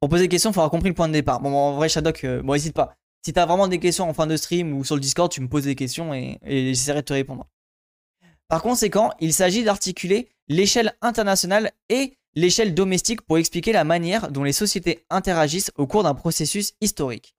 [0.00, 1.40] Pour poser des questions, il faut avoir compris le point de départ.
[1.40, 2.94] Bon, en vrai, Shadok, euh, bon, n'hésite pas.
[3.24, 5.48] Si t'as vraiment des questions en fin de stream ou sur le Discord, tu me
[5.48, 7.46] poses des questions et j'essaierai de te répondre.
[8.48, 14.44] Par conséquent, il s'agit d'articuler l'échelle internationale et l'échelle domestique pour expliquer la manière dont
[14.44, 17.35] les sociétés interagissent au cours d'un processus historique.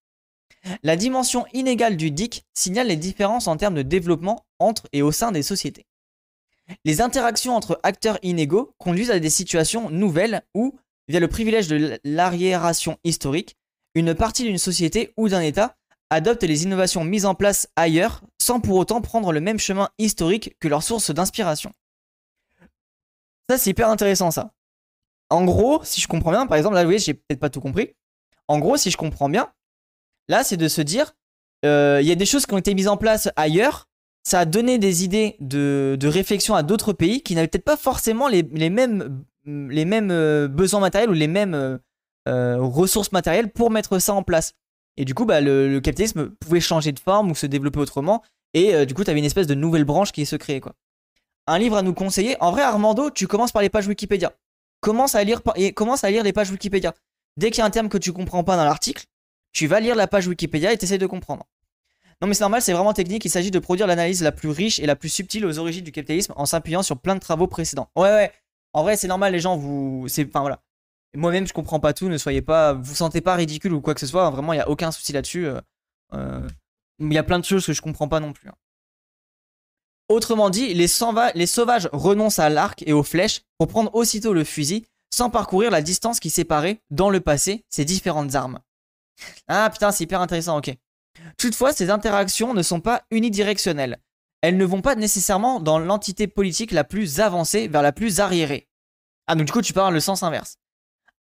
[0.83, 5.11] La dimension inégale du DIC signale les différences en termes de développement entre et au
[5.11, 5.85] sein des sociétés.
[6.83, 11.99] Les interactions entre acteurs inégaux conduisent à des situations nouvelles où, via le privilège de
[12.03, 13.55] l'arriération historique,
[13.95, 15.75] une partie d'une société ou d'un État
[16.09, 20.55] adopte les innovations mises en place ailleurs sans pour autant prendre le même chemin historique
[20.59, 21.71] que leur source d'inspiration.
[23.49, 24.51] Ça, c'est hyper intéressant, ça.
[25.29, 27.61] En gros, si je comprends bien, par exemple, là, vous voyez, j'ai peut-être pas tout
[27.61, 27.93] compris.
[28.47, 29.51] En gros, si je comprends bien,
[30.29, 31.13] Là, c'est de se dire,
[31.65, 33.87] euh, il y a des choses qui ont été mises en place ailleurs.
[34.23, 38.27] Ça a donné des idées de, réflexion à d'autres pays qui n'avaient peut-être pas forcément
[38.27, 41.79] les, mêmes, euh, besoins matériels ou les mêmes
[42.27, 44.53] euh, ressources matérielles pour mettre ça en place.
[44.97, 48.23] Et du coup, bah, le, capitalisme pouvait changer de forme ou se développer autrement.
[48.53, 50.61] Et du coup, tu avais une espèce de nouvelle branche qui se créait.
[51.45, 52.35] Un livre à nous conseiller.
[52.41, 54.33] En vrai, Armando, tu commences par les pages Wikipédia.
[54.81, 56.93] Commence à lire, et commence à lire les pages Wikipédia.
[57.37, 59.05] Dès qu'il y a un terme que tu comprends pas dans l'article,
[59.57, 61.43] tu vas lire la page Wikipédia et t'essayes de comprendre.
[62.21, 64.77] Non mais c'est normal, c'est vraiment technique, il s'agit de produire l'analyse la plus riche
[64.77, 67.89] et la plus subtile aux origines du capitalisme en s'appuyant sur plein de travaux précédents.
[67.95, 68.31] Ouais ouais,
[68.73, 70.05] en vrai c'est normal les gens, vous...
[70.09, 70.61] c'est Enfin voilà.
[71.15, 72.73] Moi-même je comprends pas tout, ne soyez pas...
[72.73, 75.11] Vous sentez pas ridicule ou quoi que ce soit, vraiment il n'y a aucun souci
[75.11, 75.47] là-dessus.
[75.47, 75.59] Euh,
[76.13, 76.47] euh,
[76.99, 78.49] il y a plein de choses que je comprends pas non plus.
[78.49, 78.55] Hein.
[80.07, 80.85] Autrement dit, les,
[81.33, 85.71] les sauvages renoncent à l'arc et aux flèches pour prendre aussitôt le fusil sans parcourir
[85.71, 88.59] la distance qui séparait, dans le passé, ces différentes armes.
[89.47, 90.75] Ah putain, c'est hyper intéressant, ok.
[91.37, 93.99] Toutefois, ces interactions ne sont pas unidirectionnelles.
[94.41, 98.67] Elles ne vont pas nécessairement dans l'entité politique la plus avancée vers la plus arriérée.
[99.27, 100.57] Ah, donc du coup, tu parles le sens inverse.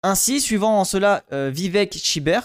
[0.03, 2.39] Ainsi, suivant en cela euh, Vivek Chiber,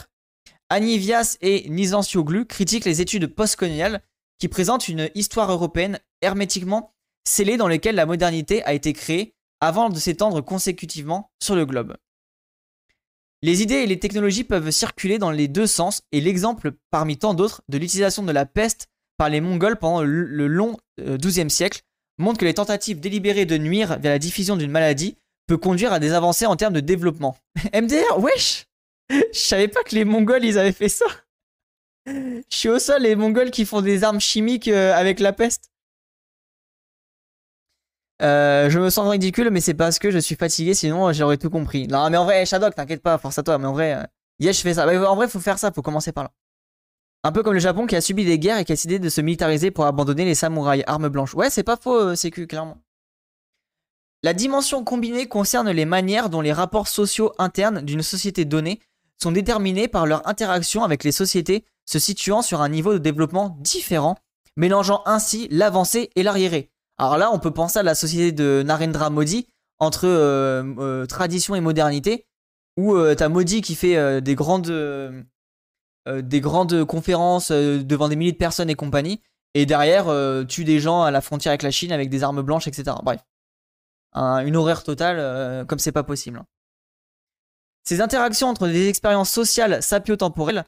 [0.70, 4.02] Anivias et Nizancioglu critiquent les études postcoloniales
[4.38, 6.94] qui présentent une histoire européenne hermétiquement
[7.24, 11.96] scellée dans laquelle la modernité a été créée avant de s'étendre consécutivement sur le globe.
[13.44, 17.34] Les idées et les technologies peuvent circuler dans les deux sens et l'exemple parmi tant
[17.34, 18.86] d'autres de l'utilisation de la peste
[19.16, 21.82] par les Mongols pendant le long XIIe euh, siècle
[22.18, 25.16] montre que les tentatives délibérées de nuire via la diffusion d'une maladie
[25.48, 27.36] peut conduire à des avancées en termes de développement.
[27.74, 28.66] MDR, wesh
[29.10, 31.06] Je savais pas que les Mongols ils avaient fait ça.
[32.06, 35.71] Je suis au sol les Mongols qui font des armes chimiques euh, avec la peste.
[38.22, 41.50] Euh, je me sens ridicule, mais c'est parce que je suis fatigué, sinon j'aurais tout
[41.50, 41.88] compris.
[41.88, 43.58] Non, mais en vrai, Shadok, t'inquiète pas, force à toi.
[43.58, 44.02] Mais en vrai, euh,
[44.38, 44.86] yes, je fais ça.
[44.86, 46.30] en vrai, faut faire ça, faut commencer par là.
[47.24, 49.08] Un peu comme le Japon qui a subi des guerres et qui a décidé de
[49.08, 51.34] se militariser pour abandonner les samouraïs armes blanches.
[51.34, 52.78] Ouais, c'est pas faux, euh, c'est clairement.
[54.24, 58.80] La dimension combinée concerne les manières dont les rapports sociaux internes d'une société donnée
[59.20, 63.56] sont déterminés par leur interaction avec les sociétés se situant sur un niveau de développement
[63.60, 64.16] différent,
[64.56, 66.71] mélangeant ainsi l'avancée et l'arriéré.
[66.98, 69.48] Alors là, on peut penser à la société de Narendra Modi
[69.82, 72.26] entre euh, euh, tradition et modernité,
[72.76, 74.72] où euh, t'as Modi qui fait des grandes
[76.08, 79.20] des grandes conférences devant des milliers de personnes et compagnie,
[79.54, 80.06] et derrière
[80.46, 82.96] tue des gens à la frontière avec la Chine avec des armes blanches, etc.
[83.04, 83.20] Bref,
[84.14, 86.42] une horreur totale comme c'est pas possible.
[87.84, 90.64] Ces interactions entre des expériences sociales sapio-temporelles,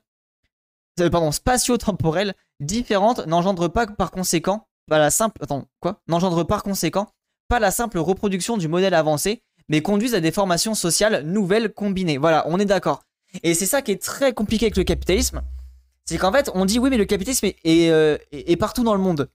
[0.97, 5.43] pardon, spatio-temporelles différentes n'engendrent pas par conséquent pas la simple.
[5.43, 6.01] Attends, quoi?
[6.09, 7.09] N'engendre par conséquent
[7.49, 12.19] pas la simple reproduction du modèle avancé, mais conduisent à des formations sociales nouvelles combinées.
[12.19, 13.03] Voilà, on est d'accord.
[13.43, 15.43] Et c'est ça qui est très compliqué avec le capitalisme.
[16.05, 18.19] C'est qu'en fait, on dit oui, mais le capitalisme est, euh,
[18.59, 19.29] partout dans le monde.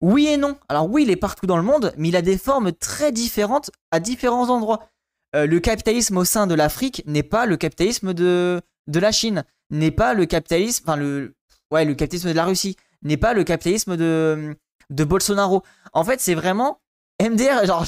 [0.00, 0.56] Oui et non.
[0.68, 3.70] Alors oui, il est partout dans le monde, mais il a des formes très différentes
[3.90, 4.88] à différents endroits.
[5.36, 9.44] Euh, le capitalisme au sein de l'Afrique n'est pas le capitalisme de, de la Chine,
[9.70, 11.34] n'est pas le capitalisme, enfin le,
[11.70, 14.56] ouais, le capitalisme de la Russie, n'est pas le capitalisme de,
[14.90, 15.62] de Bolsonaro.
[15.92, 16.80] En fait, c'est vraiment
[17.22, 17.84] MDR, genre,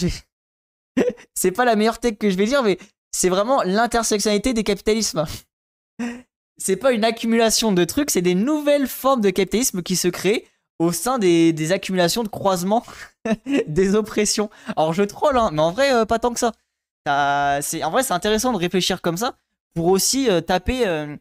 [1.34, 2.78] c'est pas la meilleure tech que je vais dire, mais
[3.10, 5.24] c'est vraiment l'intersectionnalité des capitalismes.
[6.58, 10.46] c'est pas une accumulation de trucs, c'est des nouvelles formes de capitalisme qui se créent
[10.78, 12.84] au sein des, accumulations de croisements
[13.66, 14.50] des oppressions.
[14.76, 16.52] Alors je troll, hein, mais en vrai, euh, pas tant que ça.
[17.06, 19.36] en vrai, c'est intéressant de réfléchir comme ça
[19.74, 20.86] pour aussi euh, taper.
[20.86, 21.16] Euh,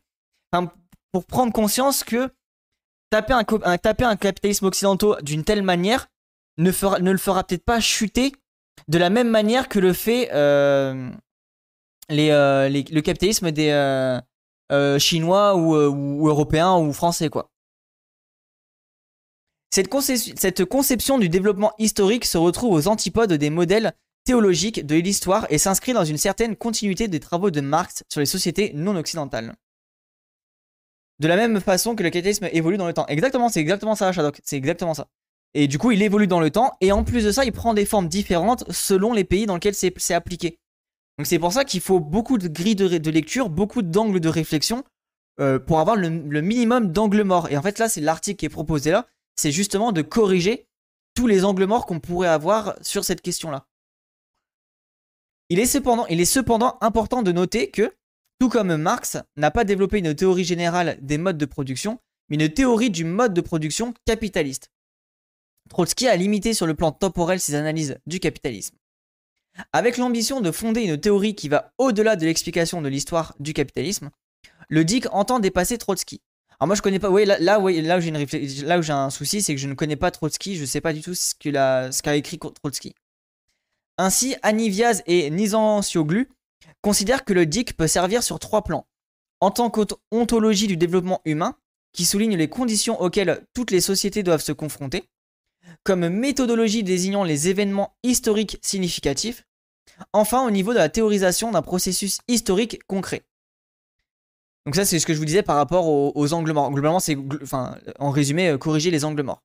[1.11, 2.30] pour prendre conscience que
[3.10, 6.08] taper un, capitalisme occidental d'une telle manière
[6.58, 8.34] ne, le fera peut-être pas chuter
[8.88, 11.10] de la même manière que le fait euh,
[12.12, 13.72] euh, le capitalisme des
[14.72, 17.49] euh, chinois ou, européens ou français quoi.
[19.72, 23.93] Cette conception du développement historique se retrouve aux antipodes des modèles
[24.24, 28.26] théologiques de l'histoire et s'inscrit dans une certaine continuité des travaux de Marx sur les
[28.26, 29.53] sociétés non occidentales.
[31.20, 33.07] De la même façon que le capitalisme évolue dans le temps.
[33.07, 34.41] Exactement, c'est exactement ça, Shadok.
[34.43, 35.07] C'est exactement ça.
[35.53, 37.74] Et du coup, il évolue dans le temps, et en plus de ça, il prend
[37.74, 40.59] des formes différentes selon les pays dans lesquels c'est appliqué.
[41.18, 44.84] Donc c'est pour ça qu'il faut beaucoup de grilles de, lecture, beaucoup d'angles de réflexion
[45.39, 47.49] euh, pour avoir le, minimum d'angles morts.
[47.49, 49.07] Et en fait, là, c'est l'article qui est proposé là,
[49.38, 50.68] c'est justement de corriger
[51.13, 53.66] tous les angles morts qu'on pourrait avoir sur cette question-là.
[55.49, 57.93] Il est cependant important de noter que,
[58.40, 62.50] tout comme Marx n'a pas développé une théorie générale des modes de production, mais une
[62.50, 64.72] théorie du mode de production capitaliste.
[65.70, 68.76] Trotsky a limité sur le plan temporel ses analyses du capitalisme.
[69.72, 74.12] Avec l'ambition de fonder une théorie qui va au-delà de l'explication de l'histoire du capitalisme,
[74.68, 76.22] le DIC entend dépasser Trotsky.
[76.60, 79.62] Alors moi je connais pas, oui là, là, là où j'ai un souci, c'est que
[79.62, 82.94] je ne connais pas Trotsky, je sais pas du tout ce qu'a écrit Trotsky.
[83.98, 86.30] Ainsi, Aniviaz et Nizancioglu
[86.82, 88.88] considèrent que le DIC peut servir sur trois plans.
[89.41, 91.55] En tant qu'ontologie du développement humain,
[91.93, 95.09] qui souligne les conditions auxquelles toutes les sociétés doivent se confronter,
[95.84, 99.45] comme méthodologie désignant les événements historiques significatifs,
[100.13, 103.24] enfin au niveau de la théorisation d'un processus historique concret.
[104.66, 106.72] Donc ça c'est ce que je vous disais par rapport aux, angles morts.
[106.72, 107.18] Globalement c'est,
[107.99, 109.43] en résumé, euh, corriger les angles morts.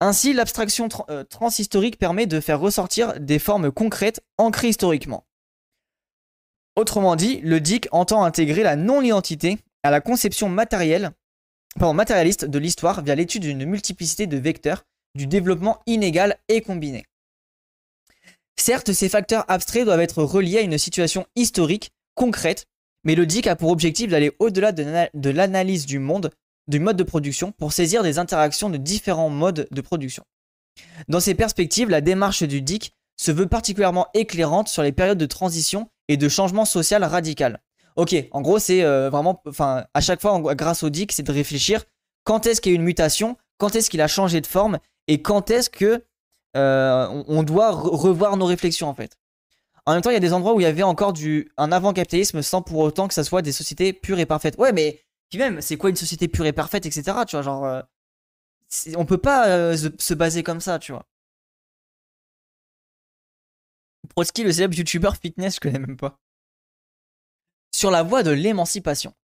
[0.00, 5.24] Ainsi, l'abstraction euh, transhistorique permet de faire ressortir des formes concrètes ancrées historiquement.
[6.76, 11.10] Autrement dit, le DIC entend intégrer la non-identité à la conception matérielle,
[11.80, 17.04] matérialiste de l'histoire via l'étude d'une multiplicité de vecteurs du développement inégal et combiné.
[18.58, 22.66] Certes, ces facteurs abstraits doivent être reliés à une situation historique, concrète,
[23.04, 26.30] mais le DIC a pour objectif d'aller au-delà de l'analyse du monde
[26.68, 30.24] du mode de production pour saisir des interactions de différents modes de production.
[31.08, 35.26] Dans ces perspectives, la démarche du DIC se veut particulièrement éclairante sur les périodes de
[35.26, 37.60] transition et de changement social radical.
[37.96, 41.32] Ok, en gros, c'est euh, vraiment, enfin, à chaque fois, grâce au DIC, c'est de
[41.32, 41.84] réfléchir
[42.24, 45.20] quand est-ce qu'il y a une mutation, quand est-ce qu'il a changé de forme et
[45.22, 46.04] quand est-ce que
[46.56, 49.16] euh, on doit revoir nos réflexions en fait.
[49.86, 51.72] En même temps, il y a des endroits où il y avait encore du un
[51.72, 54.56] avant-capitalisme sans pour autant que ça soit des sociétés pures et parfaites.
[54.58, 57.18] Ouais, mais puis même, c'est quoi une société pure et parfaite, etc.
[57.26, 57.64] Tu vois, genre.
[57.64, 57.82] Euh,
[58.96, 61.04] on peut pas euh, se baser comme ça, tu vois.
[64.14, 66.18] Brodsky, le célèbre youtubeur fitness, je connais même pas.
[67.74, 69.14] Sur la voie de l'émancipation.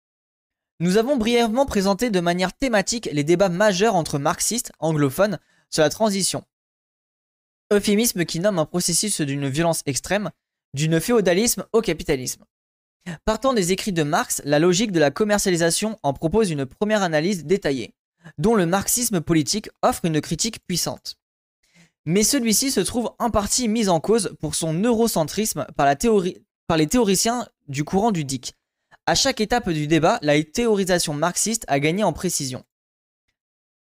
[0.80, 5.39] Nous avons brièvement présenté de manière thématique les débats majeurs entre marxistes, anglophones,
[5.70, 6.45] sur la transition.
[7.72, 10.30] Euphémisme qui nomme un processus d'une violence extrême,
[10.74, 12.45] d'une féodalisme au capitalisme.
[13.24, 17.45] Partant des écrits de Marx, la logique de la commercialisation en propose une première analyse
[17.45, 17.95] détaillée,
[18.39, 21.18] dont le marxisme politique offre une critique puissante.
[22.09, 25.86] Mais celui-ci se trouve en partie mis en cause pour son eurocentrisme par,
[26.78, 28.54] les théoriciens du courant du DIC.
[29.04, 32.64] À chaque étape du débat, la théorisation marxiste a gagné en précision.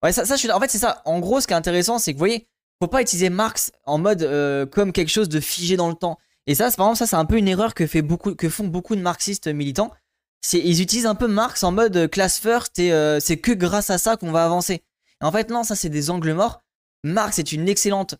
[0.03, 1.01] Ouais, ça, je en fait, c'est ça.
[1.05, 2.49] En gros, ce qui est intéressant, c'est que vous voyez,
[2.81, 6.17] faut pas utiliser Marx en mode euh, comme quelque chose de figé dans le temps.
[6.45, 8.67] Et ça, par exemple, ça c'est un peu une erreur que, fait beaucoup, que font
[8.67, 9.93] beaucoup de marxistes militants.
[10.41, 13.53] C'est ils utilisent un peu Marx en mode euh, class first et euh, c'est que
[13.53, 14.83] grâce à ça qu'on va avancer.
[15.21, 16.61] en fait, non, ça c'est des angles morts.
[17.03, 18.15] Marx est une excellente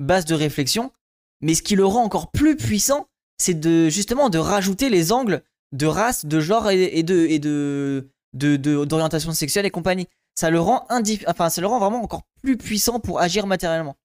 [0.00, 0.92] base de réflexion,
[1.40, 3.08] mais ce qui le rend encore plus puissant,
[3.38, 8.08] c'est de justement de rajouter les angles de race, de genre et, de et de
[8.32, 10.08] d'orientation sexuelle et compagnie.
[10.34, 10.86] Ça le rend
[11.26, 13.96] enfin ça le rend vraiment encore plus puissant pour agir matériellement.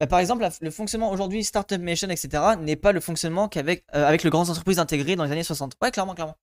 [0.00, 4.06] Bah, par exemple, le fonctionnement aujourd'hui, Startup Nation, etc., n'est pas le fonctionnement qu'avec euh,
[4.06, 5.74] avec le grandes entreprises intégrées dans les années 60.
[5.82, 6.36] Ouais, clairement, clairement.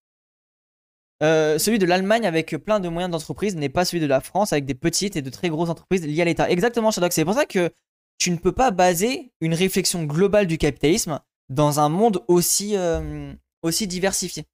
[1.23, 4.53] Euh, celui de l'Allemagne avec plein de moyens d'entreprise n'est pas celui de la France
[4.53, 6.49] avec des petites et de très grosses entreprises liées à l'État.
[6.49, 7.07] Exactement, Shadow.
[7.09, 7.71] C'est pour ça que
[8.19, 13.33] tu ne peux pas baser une réflexion globale du capitalisme dans un monde aussi, euh,
[13.63, 14.45] aussi diversifié.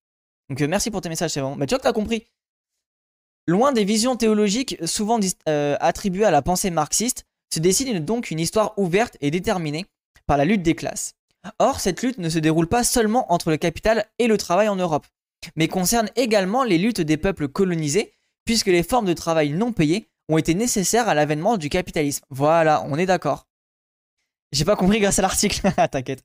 [0.49, 1.55] Donc merci pour tes messages, c'est bon.
[1.55, 2.27] Mais tu vois que compris.
[3.45, 8.73] Loin des visions théologiques souvent attribuées à la pensée marxiste, se dessine donc une histoire
[8.77, 9.85] ouverte et déterminée
[10.25, 11.13] par la lutte des classes.
[11.59, 14.75] Or, cette lutte ne se déroule pas seulement entre le capital et le travail en
[14.75, 15.05] Europe,
[15.55, 18.13] mais concerne également les luttes des peuples colonisés,
[18.45, 22.25] puisque les formes de travail non payées ont été nécessaires à l'avènement du capitalisme.
[22.29, 23.47] Voilà, on est d'accord.
[24.51, 26.23] J'ai pas compris grâce à l'article, t'inquiète.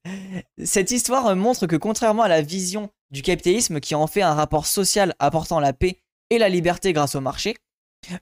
[0.63, 4.67] Cette histoire montre que contrairement à la vision du capitalisme qui en fait un rapport
[4.67, 7.57] social apportant la paix et la liberté grâce au marché,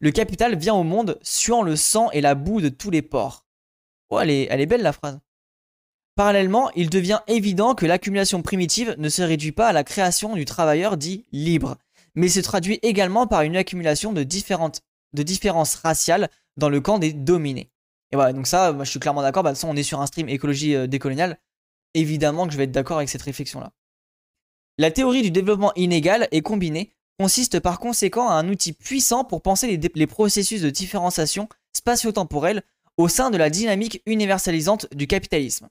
[0.01, 3.47] le capital vient au monde suant le sang et la boue de tous les ports.
[4.11, 5.19] Oh, elle est, elle est belle la phrase.
[6.17, 10.47] Parallèlement, il devient évident que l'accumulation primitive ne se réduit pas à la création du
[10.47, 11.77] travailleur dit libre,
[12.15, 17.71] mais se traduit également par une accumulation de, différences raciales dans le camp des dominés.
[18.13, 19.43] Et voilà, donc ça, moi, je suis clairement d'accord.
[19.43, 21.39] Bah, de toute façon, on est sur un stream écologie euh, décoloniale.
[21.93, 23.73] Évidemment que je vais être d'accord avec cette réflexion-là.
[24.79, 29.43] La théorie du développement inégal et combiné consiste par conséquent à un outil puissant pour
[29.43, 32.63] penser les, processus de différenciation spatio-temporelle
[32.97, 35.69] au sein de la dynamique universalisante du capitalisme.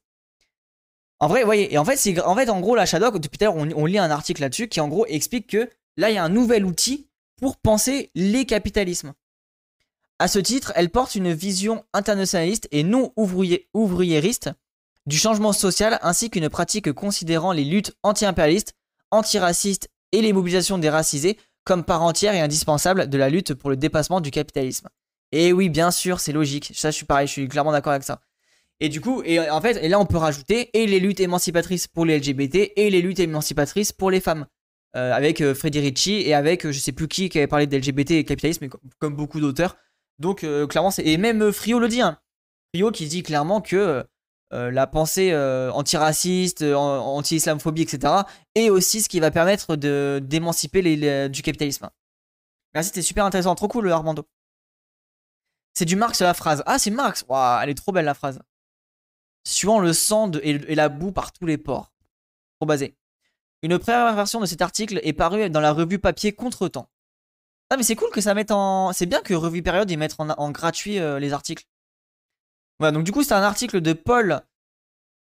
[1.20, 3.86] En vrai, voyez, et en fait, en gros, la Shadok, depuis tout à l'heure, on,
[3.86, 6.66] lit un article là-dessus qui en gros explique que là, il y a un nouvel
[6.66, 7.08] outil
[7.38, 9.14] pour penser les capitalismes.
[10.20, 14.50] À ce titre, elle porte une vision internationaliste et non ouvriériste
[15.06, 18.74] du changement social ainsi qu'une pratique considérant les luttes anti-impérialistes,
[19.12, 23.70] antiracistes et les mobilisations des racisés comme part entière et indispensable de la lutte pour
[23.70, 24.88] le dépassement du capitalisme.
[25.32, 26.72] Et oui, bien sûr, c'est logique.
[26.76, 28.22] Ça, je suis pareil, je suis clairement d'accord avec ça.
[28.80, 31.88] Et du coup, et en fait, et là, on peut rajouter et les luttes émancipatrices
[31.88, 34.46] pour les LGBT et les luttes émancipatrices pour les femmes.
[34.96, 38.12] Euh, avec euh, Frederici et avec euh, je sais plus qui qui avait parlé d'LGBT
[38.12, 38.70] et capitalisme, mais
[39.00, 39.76] comme, beaucoup d'auteurs.
[40.20, 42.00] Donc clairement, c'est et même Frio le dit.
[42.00, 42.18] Hein.
[42.74, 44.06] Frio qui dit clairement que
[44.52, 48.14] la pensée antiraciste, anti-islamophobie, etc.
[48.56, 51.90] est aussi ce qui va permettre de d'émanciper du capitalisme.
[52.74, 54.26] Merci, c'était super intéressant, trop cool Armando.
[55.74, 56.64] C'est du Marx la phrase.
[56.66, 57.26] Ah, c'est Marx.
[57.28, 58.40] Waouh, elle est trop belle la phrase.
[59.48, 61.94] Suant le sang et, la boue par tous les ports.
[62.60, 62.96] Trop basé.
[63.62, 66.90] Une première version de cet article est parue dans la revue papier Contretemps.
[67.70, 68.94] Ah mais c'est cool que ça mette en...
[68.94, 71.66] C'est bien que Revue Période ils mettent en, gratuit euh, les articles.
[72.80, 74.42] Voilà, donc du coup c'était un article de Paul...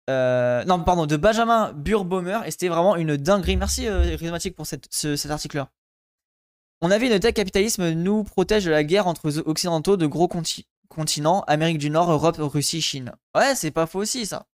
[0.09, 3.57] Euh, non, pardon, de Benjamin Burbaumer et c'était vraiment une dinguerie.
[3.57, 4.17] Merci euh,
[4.55, 5.69] pour cet article-là.
[6.81, 10.27] On avait une telle capitalisme nous protège de la guerre entre occidentaux de gros
[10.89, 13.13] continents, Amérique du Nord, Europe, Russie, Chine.
[13.35, 14.47] Ouais, c'est pas faux aussi ça.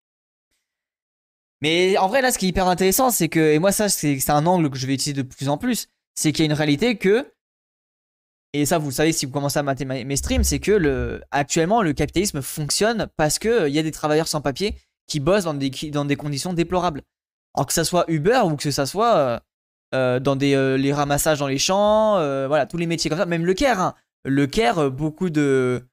[1.62, 4.30] Mais en vrai, là, ce qui est hyper intéressant, c'est que, et moi, ça, c'est
[4.30, 6.58] un angle que je vais utiliser de plus en plus, c'est qu'il y a une
[6.58, 7.34] réalité que,
[8.56, 11.22] et ça, vous le savez si vous commencez à mater mes streams, c'est que le,
[11.32, 14.78] actuellement, le capitalisme fonctionne parce qu'il euh, y a des travailleurs sans papier
[15.08, 17.02] qui bossent dans des, dans des conditions déplorables.
[17.54, 19.40] Alors que ça soit Uber ou que ça soit euh,
[19.94, 22.14] euh, dans des, les ramassages dans les champs,
[22.48, 23.82] voilà, tous les métiers comme ça, même le Caire.
[23.82, 23.94] Hein.
[24.24, 25.86] Le Caire, beaucoup de,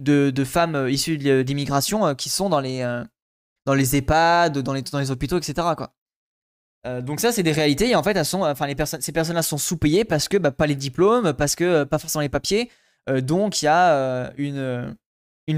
[0.00, 2.82] de, femmes issues d'immigration qui sont dans les
[3.66, 5.68] dans les EHPAD, dans les, hôpitaux, etc.
[6.86, 7.94] Euh, donc ça, c'est des réalités.
[7.94, 11.84] En fait, ces personnes-là sont sous-payées parce que bah, pas les diplômes, parce que euh,
[11.84, 12.70] pas forcément les papiers.
[13.08, 14.96] Euh, donc il y a une,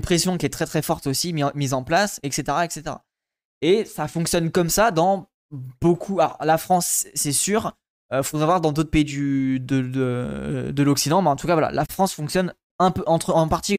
[0.03, 2.97] pression qui est très très forte aussi mise en place, etc., etc.
[3.61, 5.29] Et ça fonctionne comme ça dans
[5.81, 6.21] beaucoup.
[6.21, 7.77] Alors la France, c'est sûr.
[8.15, 11.55] Il faudra voir dans d'autres pays du, de, de, de l'Occident, mais en tout cas
[11.55, 13.77] voilà, la France fonctionne un peu entre en partie